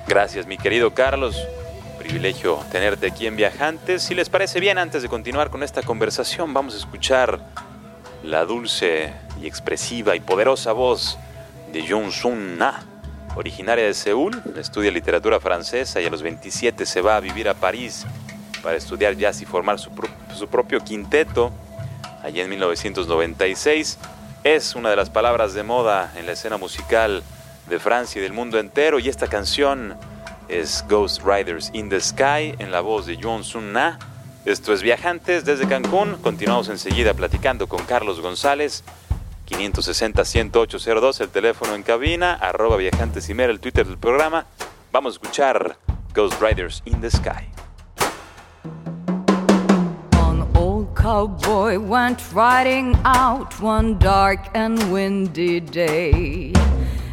Gracias, 0.06 0.48
mi 0.48 0.58
querido 0.58 0.94
Carlos. 0.94 1.42
Privilegio 1.98 2.60
tenerte 2.74 3.08
aquí 3.08 3.26
en 3.26 3.38
Viajantes. 3.38 4.04
Si 4.04 4.16
les 4.16 4.28
parece 4.28 4.60
bien, 4.60 4.78
antes 4.78 5.02
de 5.02 5.08
continuar 5.08 5.50
con 5.50 5.64
esta 5.64 5.82
conversación, 5.82 6.54
vamos 6.54 6.74
a 6.74 6.78
escuchar 6.78 7.40
la 8.24 8.44
dulce 8.44 9.14
y 9.42 9.48
expresiva 9.48 10.16
y 10.16 10.20
poderosa 10.20 10.72
voz 10.72 11.18
de 11.72 11.88
Jung 11.88 12.12
Sun 12.12 12.58
Na, 12.58 12.84
originaria 13.36 13.86
de 13.86 13.94
Seúl, 13.94 14.42
estudia 14.58 14.92
literatura 14.92 15.40
francesa 15.40 16.02
y 16.02 16.06
a 16.06 16.10
los 16.10 16.22
27 16.22 16.86
se 16.86 17.02
va 17.02 17.18
a 17.18 17.20
vivir 17.20 17.50
a 17.50 17.54
París 17.54 18.06
para 18.64 18.78
estudiar 18.78 19.16
jazz 19.16 19.42
y 19.42 19.46
formar 19.46 19.80
su, 19.80 19.92
su 20.36 20.48
propio 20.48 20.80
quinteto. 20.82 21.52
Allí 22.24 22.42
en 22.42 22.50
1996 22.50 23.98
es 24.44 24.76
una 24.76 24.90
de 24.90 24.96
las 24.96 25.10
palabras 25.10 25.54
de 25.54 25.64
moda 25.64 26.12
en 26.18 26.26
la 26.26 26.34
escena 26.34 26.58
musical 26.58 27.24
de 27.70 27.80
Francia 27.80 28.20
y 28.20 28.24
del 28.24 28.34
mundo 28.34 28.60
entero. 28.60 29.00
Y 29.00 29.10
esta 29.10 29.28
canción 29.28 29.96
es 30.50 30.84
Ghost 30.90 31.22
Riders 31.24 31.70
in 31.74 31.90
the 31.90 32.00
Sky 32.00 32.56
en 32.60 32.72
la 32.72 32.82
voz 32.82 33.06
de 33.06 33.18
John 33.22 33.44
Sun 33.44 33.74
Na. 33.74 34.00
Esto 34.46 34.74
es 34.74 34.82
Viajantes 34.82 35.44
desde 35.44 35.68
Cancún. 35.68 36.18
Continuamos 36.22 36.70
enseguida 36.70 37.14
platicando 37.14 37.68
con 37.68 37.84
Carlos 37.86 38.22
González. 38.22 38.84
560-10802, 39.56 41.22
el 41.22 41.30
teléfono 41.30 41.76
en 41.76 41.84
cabina, 41.84 42.34
arroba 42.34 42.78
viajantes 42.78 43.30
y 43.30 43.34
mera, 43.34 43.52
el 43.52 43.60
Twitter 43.60 43.86
del 43.86 43.98
programa. 43.98 44.46
Vamos 44.92 45.14
a 45.14 45.16
escuchar 45.16 45.78
Ghost 46.14 46.42
Riders 46.42 46.82
in 46.86 47.00
the 47.02 47.10
Sky. 47.10 47.50
An 50.14 50.48
old 50.56 50.96
cowboy 50.96 51.78
went 51.80 52.20
riding 52.34 52.96
out 53.06 53.60
one 53.62 53.98
dark 54.00 54.40
and 54.54 54.78
windy 54.92 55.60
day. 55.60 56.54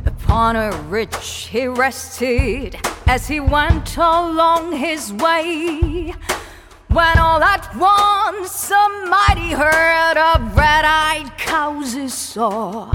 Upon 0.07 0.57
a 0.57 0.71
ridge 0.89 1.49
he 1.51 1.67
rested 1.67 2.77
as 3.07 3.29
he 3.29 3.41
went 3.41 3.97
along 3.97 4.73
his 4.73 5.13
way. 5.13 6.15
When 6.95 7.19
all 7.19 7.43
at 7.43 7.75
once 7.75 8.71
a 8.71 8.89
mighty 9.09 9.51
herd 9.51 10.17
of 10.17 10.57
red-eyed 10.57 11.37
cows 11.37 11.95
he 11.95 12.09
saw 12.09 12.89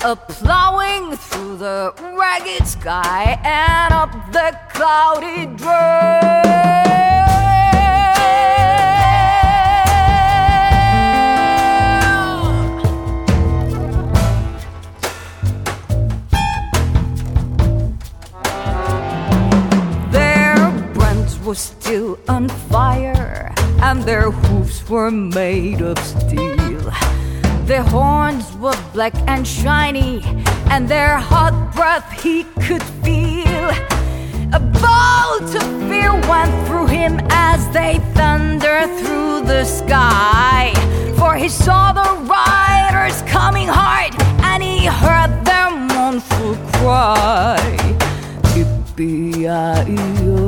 a 0.00 0.16
plowing 0.16 1.16
through 1.16 1.58
the 1.58 1.94
ragged 2.18 2.66
sky 2.66 3.40
and 3.44 3.94
up 3.94 4.10
the 4.32 4.58
cloudy 4.72 5.46
trail. 5.56 6.67
Were 21.48 21.54
still 21.54 22.18
on 22.28 22.46
fire, 22.68 23.54
and 23.80 24.02
their 24.02 24.30
hooves 24.30 24.86
were 24.86 25.10
made 25.10 25.80
of 25.80 25.98
steel. 25.98 26.92
Their 27.64 27.82
horns 27.82 28.54
were 28.56 28.76
black 28.92 29.14
and 29.26 29.46
shiny, 29.48 30.20
and 30.68 30.86
their 30.86 31.16
hot 31.16 31.72
breath 31.74 32.12
he 32.22 32.44
could 32.66 32.82
feel. 33.02 33.70
A 34.52 34.60
bolt 34.60 35.54
of 35.60 35.66
fear 35.88 36.12
went 36.28 36.52
through 36.66 36.88
him 36.88 37.18
as 37.30 37.66
they 37.72 37.98
thundered 38.12 38.90
through 39.00 39.40
the 39.46 39.64
sky. 39.64 40.74
For 41.16 41.34
he 41.34 41.48
saw 41.48 41.92
the 41.92 42.10
riders 42.28 43.22
coming 43.22 43.68
hard, 43.68 44.12
and 44.42 44.62
he 44.62 44.84
heard 44.84 45.32
their 45.46 45.70
mournful 45.70 46.56
cry. 46.74 47.56
Yippee-yi-yo. 48.52 50.47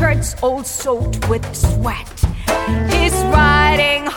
shirts 0.00 0.34
all 0.42 0.64
soaked 0.64 1.28
with 1.28 1.44
sweat. 1.54 2.08
He's 2.90 3.12
riding 3.24 4.09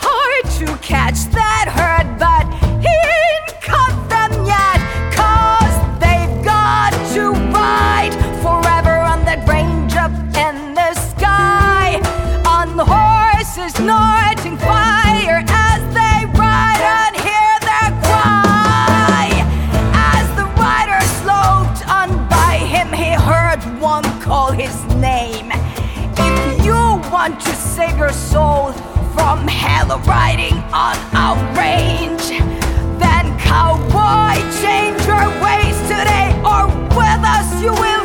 writing 30.24 30.58
on 30.72 30.96
our 31.14 31.36
range. 31.60 32.30
Then, 33.04 33.26
cowboy, 33.40 34.40
change 34.64 35.00
your 35.06 35.28
ways 35.44 35.78
today, 35.92 36.32
or 36.52 36.68
with 36.96 37.22
us 37.36 37.62
you 37.62 37.74
will 37.74 38.03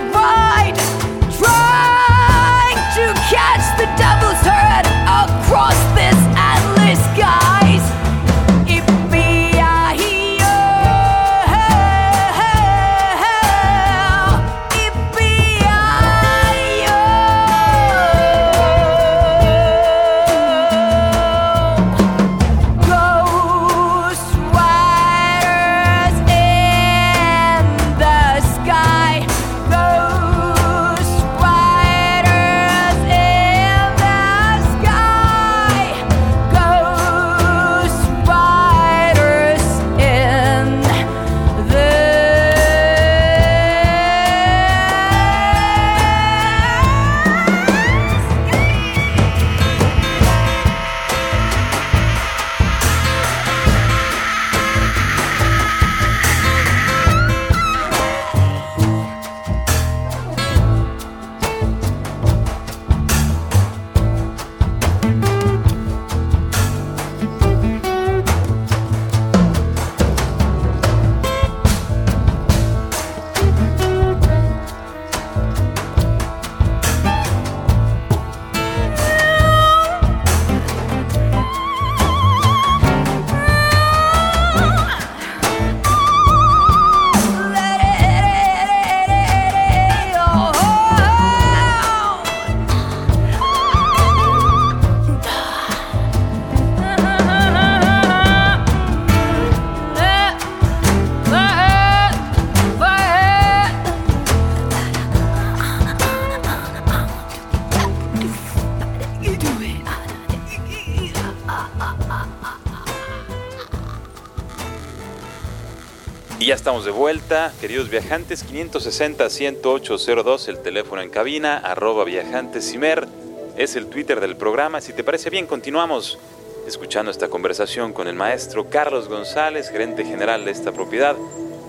estamos 116.69 116.85
de 116.85 116.91
vuelta, 116.91 117.51
queridos 117.63 117.89
viajantes, 117.89 118.45
560-10802, 118.47 120.49
el 120.49 120.59
teléfono 120.59 121.01
en 121.01 121.09
cabina, 121.09 121.57
arroba 121.57 122.05
viajantesimer, 122.05 123.09
es 123.57 123.75
el 123.75 123.87
Twitter 123.87 124.21
del 124.21 124.37
programa. 124.37 124.83
Si 124.83 124.93
te 124.93 125.03
parece 125.03 125.31
bien, 125.31 125.47
continuamos 125.47 126.19
escuchando 126.67 127.11
esta 127.11 127.31
conversación 127.31 127.95
con 127.95 128.07
el 128.07 128.17
maestro 128.17 128.69
Carlos 128.69 129.09
González, 129.09 129.71
gerente 129.71 130.05
general 130.05 130.45
de 130.45 130.51
esta 130.51 130.71
propiedad, 130.71 131.17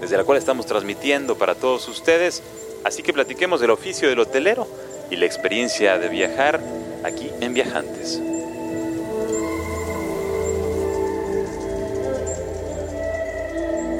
desde 0.01 0.17
la 0.17 0.25
cual 0.25 0.37
estamos 0.37 0.65
transmitiendo 0.65 1.37
para 1.37 1.55
todos 1.55 1.87
ustedes. 1.87 2.43
Así 2.83 3.01
que 3.01 3.13
platiquemos 3.13 3.61
del 3.61 3.71
oficio 3.71 4.09
del 4.09 4.19
hotelero 4.19 4.67
y 5.09 5.15
la 5.15 5.27
experiencia 5.27 5.97
de 5.97 6.09
viajar 6.09 6.59
aquí 7.05 7.31
en 7.39 7.53
Viajantes. 7.53 8.19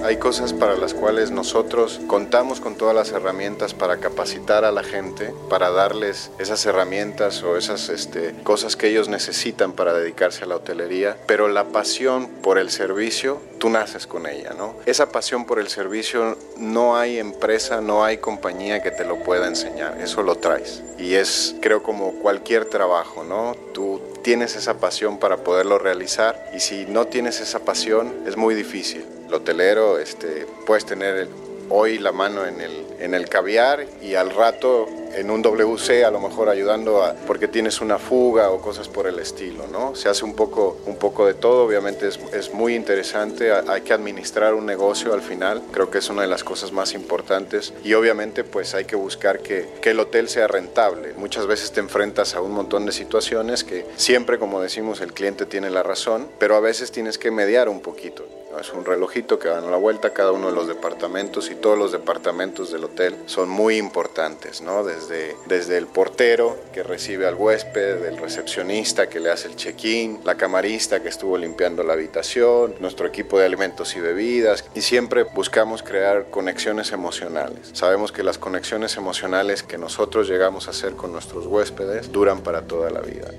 Hay 0.04 0.16
cosas 0.16 0.54
para 0.54 0.78
las 0.78 0.94
cuales 0.94 1.30
nosotros 1.30 2.00
contamos 2.08 2.62
con 2.62 2.76
todas 2.76 2.96
las 2.96 3.12
herramientas 3.12 3.74
para 3.74 3.98
capacitar 3.98 4.64
a 4.64 4.72
la 4.72 4.82
gente, 4.82 5.34
para 5.50 5.72
darles 5.72 6.32
esas 6.40 6.66
herramientas 6.66 7.44
o 7.44 7.58
esas 7.58 7.90
este, 7.90 8.34
cosas 8.44 8.78
que 8.78 8.88
ellos 8.88 9.10
necesitan 9.10 9.74
para 9.74 9.94
dedicarse 9.94 10.46
a 10.46 10.48
la 10.48 10.56
hotelería, 10.56 11.18
pero 11.28 11.50
la 11.50 11.66
pasión 11.66 12.28
por 12.42 12.58
el 12.58 12.70
servicio, 12.70 13.42
tú 13.60 13.70
naces 13.70 14.08
con 14.08 14.26
ella, 14.26 14.54
¿no? 14.58 14.76
Esa 14.86 15.12
pasión 15.12 15.46
por 15.46 15.60
el 15.60 15.68
servicio 15.68 16.38
no 16.58 16.96
hay 16.96 17.20
empresa, 17.20 17.82
no 17.82 18.06
hay 18.06 18.18
compañía 18.18 18.82
que 18.82 18.92
te 18.92 19.04
lo 19.04 19.18
pueda 19.18 19.48
enseñar, 19.48 20.00
eso 20.02 20.24
lo 20.24 20.36
traes. 20.36 20.82
Y 20.98 21.16
es, 21.16 21.56
creo, 21.62 21.84
como 21.84 22.14
cualquier 22.14 22.66
trabajo, 22.66 23.26
¿no? 23.26 23.56
Tú 23.74 24.02
tienes 24.24 24.56
esa 24.56 24.76
pasión 24.76 25.18
para 25.18 25.38
poderlo 25.38 25.78
realizar 25.78 26.50
y 26.56 26.62
si 26.62 26.86
no 26.86 27.08
tienes 27.08 27.42
esa 27.42 27.60
pasión 27.60 28.14
es 28.26 28.38
muy 28.38 28.56
difícil. 28.56 29.19
El 29.30 29.36
hotelero, 29.36 30.00
este, 30.00 30.48
puedes 30.66 30.86
tener 30.86 31.28
hoy 31.70 32.00
la 32.00 32.12
mano 32.12 32.48
en 32.48 32.60
el, 32.62 32.84
en 33.00 33.14
el 33.14 33.30
caviar 33.30 33.86
y 34.02 34.16
al 34.16 34.32
rato 34.32 34.88
en 35.14 35.30
un 35.30 35.44
WC 35.44 36.04
a 36.04 36.10
lo 36.10 36.20
mejor 36.20 36.50
ayudando 36.50 37.04
a, 37.04 37.14
porque 37.28 37.48
tienes 37.48 37.80
una 37.80 38.00
fuga 38.00 38.50
o 38.50 38.60
cosas 38.60 38.88
por 38.88 39.06
el 39.06 39.20
estilo, 39.20 39.68
¿no? 39.68 39.94
Se 39.94 40.10
hace 40.10 40.26
un 40.26 40.36
poco, 40.36 40.80
un 40.88 40.96
poco 40.98 41.28
de 41.28 41.36
todo, 41.36 41.64
obviamente 41.66 42.08
es, 42.08 42.20
es 42.34 42.52
muy 42.56 42.74
interesante, 42.74 43.52
ha- 43.52 43.66
hay 43.68 43.82
que 43.82 43.94
administrar 43.94 44.56
un 44.56 44.66
negocio 44.66 45.14
al 45.14 45.22
final, 45.22 45.62
creo 45.72 45.92
que 45.92 46.00
es 46.00 46.10
una 46.10 46.24
de 46.24 46.28
las 46.28 46.44
cosas 46.44 46.72
más 46.72 46.96
importantes 46.96 47.72
y 47.84 47.94
obviamente 47.94 48.44
pues 48.44 48.74
hay 48.74 48.86
que 48.86 48.96
buscar 48.96 49.42
que, 49.42 49.68
que 49.80 49.92
el 49.92 50.00
hotel 50.00 50.28
sea 50.28 50.48
rentable. 50.48 51.14
Muchas 51.18 51.46
veces 51.46 51.72
te 51.72 51.82
enfrentas 51.82 52.34
a 52.34 52.42
un 52.42 52.52
montón 52.52 52.88
de 52.88 52.92
situaciones 52.92 53.64
que 53.64 53.86
siempre, 53.96 54.40
como 54.40 54.60
decimos, 54.60 55.02
el 55.02 55.14
cliente 55.14 55.46
tiene 55.46 55.70
la 55.70 55.84
razón, 55.84 56.28
pero 56.40 56.56
a 56.56 56.60
veces 56.60 56.92
tienes 56.92 57.20
que 57.20 57.30
mediar 57.30 57.70
un 57.70 57.82
poquito. 57.82 58.26
Es 58.58 58.74
un 58.74 58.84
relojito 58.84 59.38
que 59.38 59.48
dan 59.48 59.70
la 59.70 59.78
vuelta 59.78 60.12
cada 60.12 60.32
uno 60.32 60.48
de 60.48 60.56
los 60.56 60.68
departamentos 60.68 61.50
y 61.52 61.56
todos 61.56 61.78
los 61.78 61.92
departamentos 61.92 62.72
del 62.72 62.84
hotel 62.84 63.16
son 63.28 63.48
muy 63.48 63.78
importantes, 63.78 64.62
¿no? 64.62 64.84
Desde, 64.84 65.36
desde 65.46 65.78
el 65.78 65.86
portero 65.86 66.58
que 66.74 66.84
recibe 66.84 67.28
al 67.28 67.36
huésped, 67.36 68.04
el 68.06 68.18
recepcionista 68.18 69.08
que 69.08 69.20
le 69.20 69.30
hace 69.30 69.48
el 69.48 69.56
check-in, 69.56 70.20
la 70.26 70.36
camarista 70.36 71.02
que 71.02 71.10
estuvo 71.10 71.38
limpiando 71.38 71.84
la 71.84 71.94
habitación, 71.94 72.76
nuestro 72.80 73.08
equipo 73.08 73.40
de 73.40 73.46
alimentos 73.46 73.96
y 73.96 74.00
bebidas 74.00 74.66
y 74.74 74.82
siempre 74.82 75.24
buscamos 75.24 75.84
crear 75.84 76.30
conexiones 76.30 76.92
emocionales. 76.92 77.70
Sabemos 77.74 78.12
que 78.12 78.24
las 78.24 78.38
conexiones 78.38 78.98
emocionales 78.98 79.64
que 79.64 79.78
nosotros 79.78 80.28
llegamos 80.28 80.68
a 80.68 80.72
hacer 80.72 80.94
con 80.96 81.12
nuestros 81.12 81.46
huéspedes 81.46 82.12
duran 82.12 82.42
para 82.42 82.64
toda 82.64 82.90
la 82.90 83.02
vida. 83.02 83.30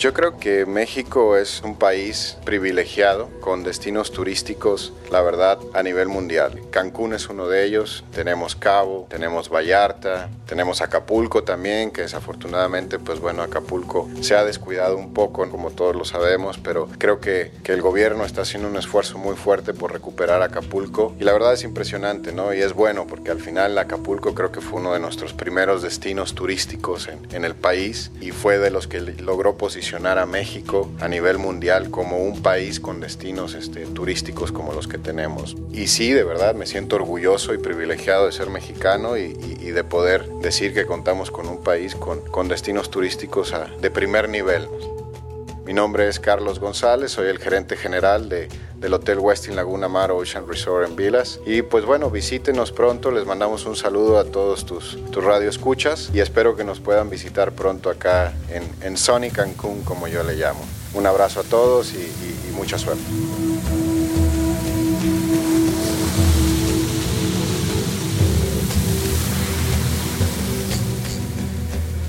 Yo 0.00 0.14
creo 0.14 0.38
que 0.38 0.64
México 0.64 1.36
es 1.36 1.60
un 1.62 1.76
país 1.76 2.38
privilegiado 2.46 3.28
con 3.42 3.62
destinos 3.62 4.12
turísticos, 4.12 4.94
la 5.10 5.20
verdad, 5.20 5.58
a 5.74 5.82
nivel 5.82 6.08
mundial. 6.08 6.58
Cancún 6.70 7.12
es 7.12 7.28
uno 7.28 7.48
de 7.48 7.66
ellos, 7.66 8.02
tenemos 8.10 8.56
Cabo, 8.56 9.06
tenemos 9.10 9.50
Vallarta, 9.50 10.30
tenemos 10.46 10.80
Acapulco 10.80 11.44
también, 11.44 11.90
que 11.90 12.00
desafortunadamente, 12.00 12.98
pues 12.98 13.20
bueno, 13.20 13.42
Acapulco 13.42 14.08
se 14.22 14.34
ha 14.34 14.42
descuidado 14.42 14.96
un 14.96 15.12
poco, 15.12 15.46
como 15.50 15.70
todos 15.70 15.94
lo 15.94 16.06
sabemos, 16.06 16.56
pero 16.56 16.88
creo 16.96 17.20
que, 17.20 17.52
que 17.62 17.74
el 17.74 17.82
gobierno 17.82 18.24
está 18.24 18.40
haciendo 18.40 18.68
un 18.68 18.78
esfuerzo 18.78 19.18
muy 19.18 19.36
fuerte 19.36 19.74
por 19.74 19.92
recuperar 19.92 20.40
Acapulco 20.40 21.14
y 21.20 21.24
la 21.24 21.34
verdad 21.34 21.52
es 21.52 21.62
impresionante, 21.62 22.32
¿no? 22.32 22.54
Y 22.54 22.62
es 22.62 22.72
bueno 22.72 23.06
porque 23.06 23.32
al 23.32 23.40
final 23.40 23.76
Acapulco 23.76 24.34
creo 24.34 24.50
que 24.50 24.62
fue 24.62 24.80
uno 24.80 24.94
de 24.94 25.00
nuestros 25.00 25.34
primeros 25.34 25.82
destinos 25.82 26.34
turísticos 26.34 27.06
en, 27.06 27.28
en 27.34 27.44
el 27.44 27.54
país 27.54 28.10
y 28.22 28.30
fue 28.30 28.56
de 28.56 28.70
los 28.70 28.86
que 28.86 29.00
logró 29.00 29.58
posicionar 29.58 29.89
a 29.96 30.26
México 30.26 30.88
a 31.00 31.08
nivel 31.08 31.38
mundial 31.38 31.90
como 31.90 32.18
un 32.18 32.42
país 32.42 32.78
con 32.78 33.00
destinos 33.00 33.54
este, 33.54 33.86
turísticos 33.86 34.52
como 34.52 34.72
los 34.72 34.86
que 34.86 34.98
tenemos. 34.98 35.56
Y 35.72 35.88
sí, 35.88 36.12
de 36.12 36.22
verdad, 36.22 36.54
me 36.54 36.66
siento 36.66 36.94
orgulloso 36.94 37.54
y 37.54 37.58
privilegiado 37.58 38.26
de 38.26 38.32
ser 38.32 38.50
mexicano 38.50 39.16
y, 39.16 39.34
de 39.70 39.84
poder 39.84 40.26
decir 40.42 40.74
que 40.74 40.84
contamos 40.84 41.30
con 41.30 41.48
un 41.48 41.62
país 41.62 41.94
con, 41.94 42.20
con 42.20 42.48
destinos 42.48 42.90
turísticos 42.90 43.54
de 43.80 43.90
primer 43.90 44.28
nivel. 44.28 44.68
Mi 45.64 45.72
nombre 45.72 46.08
es 46.08 46.18
Carlos 46.18 46.58
González, 46.58 47.12
soy 47.12 47.28
el 47.28 47.38
gerente 47.38 47.76
general 47.76 48.28
de, 48.28 48.48
del 48.80 48.94
Hotel 48.94 49.18
Westin 49.18 49.54
Laguna 49.54 49.88
Mar 49.88 50.10
Ocean 50.10 50.48
Resort 50.48 50.88
en 50.88 50.96
Vilas. 50.96 51.38
Y 51.46 51.62
pues 51.62 51.84
bueno, 51.84 52.10
visítenos 52.10 52.72
pronto, 52.72 53.10
les 53.10 53.26
mandamos 53.26 53.66
un 53.66 53.76
saludo 53.76 54.18
a 54.18 54.24
todos 54.24 54.64
tus, 54.64 54.98
tus 55.10 55.22
radioescuchas 55.22 56.10
y 56.12 56.20
espero 56.20 56.56
que 56.56 56.64
nos 56.64 56.80
puedan 56.80 57.10
visitar 57.10 57.52
pronto 57.52 57.90
acá 57.90 58.34
en, 58.48 58.64
en 58.82 58.96
Sunny 58.96 59.30
Cancún, 59.30 59.82
como 59.84 60.08
yo 60.08 60.22
le 60.22 60.34
llamo. 60.34 60.60
Un 60.94 61.06
abrazo 61.06 61.40
a 61.40 61.44
todos 61.44 61.92
y 61.94 62.52
mucha 62.52 62.78
suerte. 62.78 63.04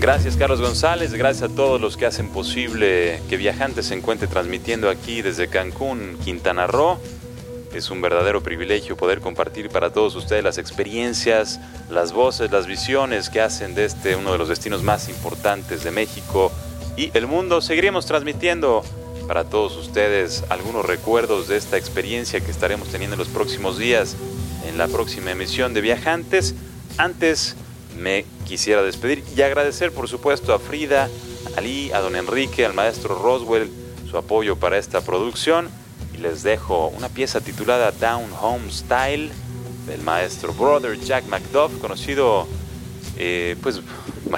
Gracias 0.01 0.35
Carlos 0.35 0.59
González, 0.59 1.13
gracias 1.13 1.51
a 1.51 1.55
todos 1.55 1.79
los 1.79 1.95
que 1.95 2.07
hacen 2.07 2.29
posible 2.29 3.21
que 3.29 3.37
Viajantes 3.37 3.85
se 3.85 3.93
encuentre 3.93 4.27
transmitiendo 4.27 4.89
aquí 4.89 5.21
desde 5.21 5.47
Cancún, 5.47 6.17
Quintana 6.25 6.65
Roo. 6.65 6.97
Es 7.71 7.91
un 7.91 8.01
verdadero 8.01 8.41
privilegio 8.41 8.97
poder 8.97 9.21
compartir 9.21 9.69
para 9.69 9.93
todos 9.93 10.15
ustedes 10.15 10.43
las 10.43 10.57
experiencias, 10.57 11.59
las 11.91 12.13
voces, 12.13 12.49
las 12.49 12.65
visiones 12.65 13.29
que 13.29 13.41
hacen 13.41 13.75
de 13.75 13.85
este 13.85 14.15
uno 14.15 14.31
de 14.31 14.39
los 14.39 14.49
destinos 14.49 14.81
más 14.81 15.07
importantes 15.07 15.83
de 15.83 15.91
México 15.91 16.51
y 16.97 17.11
el 17.13 17.27
mundo. 17.27 17.61
Seguiremos 17.61 18.07
transmitiendo 18.07 18.81
para 19.27 19.43
todos 19.43 19.77
ustedes 19.77 20.43
algunos 20.49 20.83
recuerdos 20.83 21.47
de 21.47 21.57
esta 21.57 21.77
experiencia 21.77 22.41
que 22.41 22.49
estaremos 22.49 22.87
teniendo 22.87 23.13
en 23.13 23.19
los 23.19 23.29
próximos 23.29 23.77
días 23.77 24.15
en 24.67 24.79
la 24.79 24.87
próxima 24.87 25.29
emisión 25.29 25.75
de 25.75 25.81
Viajantes. 25.81 26.55
Antes 26.97 27.55
me 27.97 28.25
quisiera 28.45 28.81
despedir 28.81 29.23
y 29.35 29.41
agradecer 29.41 29.91
por 29.91 30.07
supuesto 30.07 30.53
a 30.53 30.59
Frida, 30.59 31.09
a 31.55 31.59
Ali, 31.59 31.91
a 31.91 31.99
don 31.99 32.15
Enrique, 32.15 32.65
al 32.65 32.73
maestro 32.73 33.17
Roswell, 33.21 33.69
su 34.09 34.17
apoyo 34.17 34.55
para 34.55 34.77
esta 34.77 35.01
producción. 35.01 35.69
Y 36.13 36.17
les 36.17 36.43
dejo 36.43 36.87
una 36.89 37.09
pieza 37.09 37.41
titulada 37.41 37.91
Down 37.91 38.29
Home 38.41 38.71
Style 38.71 39.31
del 39.87 40.01
maestro 40.01 40.53
Brother 40.53 40.99
Jack 40.99 41.25
McDuff, 41.27 41.79
conocido 41.79 42.47
eh, 43.17 43.55
pues 43.61 43.81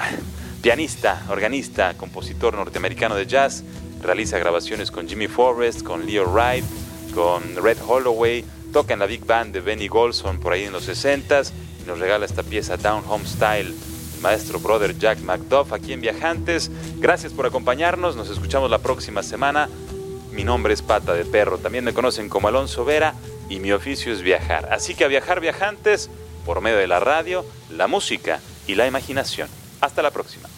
pianista, 0.62 1.22
organista, 1.28 1.94
compositor 1.94 2.54
norteamericano 2.54 3.14
de 3.16 3.26
jazz, 3.26 3.64
realiza 4.02 4.38
grabaciones 4.38 4.90
con 4.90 5.08
Jimmy 5.08 5.28
Forrest, 5.28 5.82
con 5.82 6.06
Leo 6.06 6.26
Wright, 6.26 6.64
con 7.14 7.42
Red 7.56 7.78
Holloway, 7.86 8.44
toca 8.74 8.92
en 8.92 8.98
la 8.98 9.06
big 9.06 9.24
band 9.24 9.54
de 9.54 9.60
Benny 9.60 9.88
Golson 9.88 10.40
por 10.40 10.52
ahí 10.52 10.64
en 10.64 10.72
los 10.72 10.88
60s 10.88 11.52
nos 11.86 11.98
regala 11.98 12.26
esta 12.26 12.42
pieza 12.42 12.76
Down 12.76 13.04
Home 13.08 13.26
Style, 13.26 13.72
maestro 14.20 14.58
brother 14.58 14.98
Jack 14.98 15.20
McDuff 15.20 15.72
aquí 15.72 15.92
en 15.92 16.00
Viajantes. 16.00 16.70
Gracias 16.96 17.32
por 17.32 17.46
acompañarnos, 17.46 18.16
nos 18.16 18.30
escuchamos 18.30 18.70
la 18.70 18.78
próxima 18.78 19.22
semana. 19.22 19.68
Mi 20.32 20.44
nombre 20.44 20.74
es 20.74 20.82
Pata 20.82 21.14
de 21.14 21.24
Perro, 21.24 21.58
también 21.58 21.84
me 21.84 21.94
conocen 21.94 22.28
como 22.28 22.48
Alonso 22.48 22.84
Vera 22.84 23.14
y 23.48 23.60
mi 23.60 23.70
oficio 23.72 24.12
es 24.12 24.22
viajar. 24.22 24.68
Así 24.72 24.94
que 24.94 25.04
a 25.04 25.08
viajar 25.08 25.40
viajantes 25.40 26.10
por 26.44 26.60
medio 26.60 26.78
de 26.78 26.88
la 26.88 27.00
radio, 27.00 27.44
la 27.70 27.86
música 27.86 28.40
y 28.66 28.74
la 28.74 28.86
imaginación. 28.86 29.48
Hasta 29.80 30.02
la 30.02 30.10
próxima. 30.10 30.53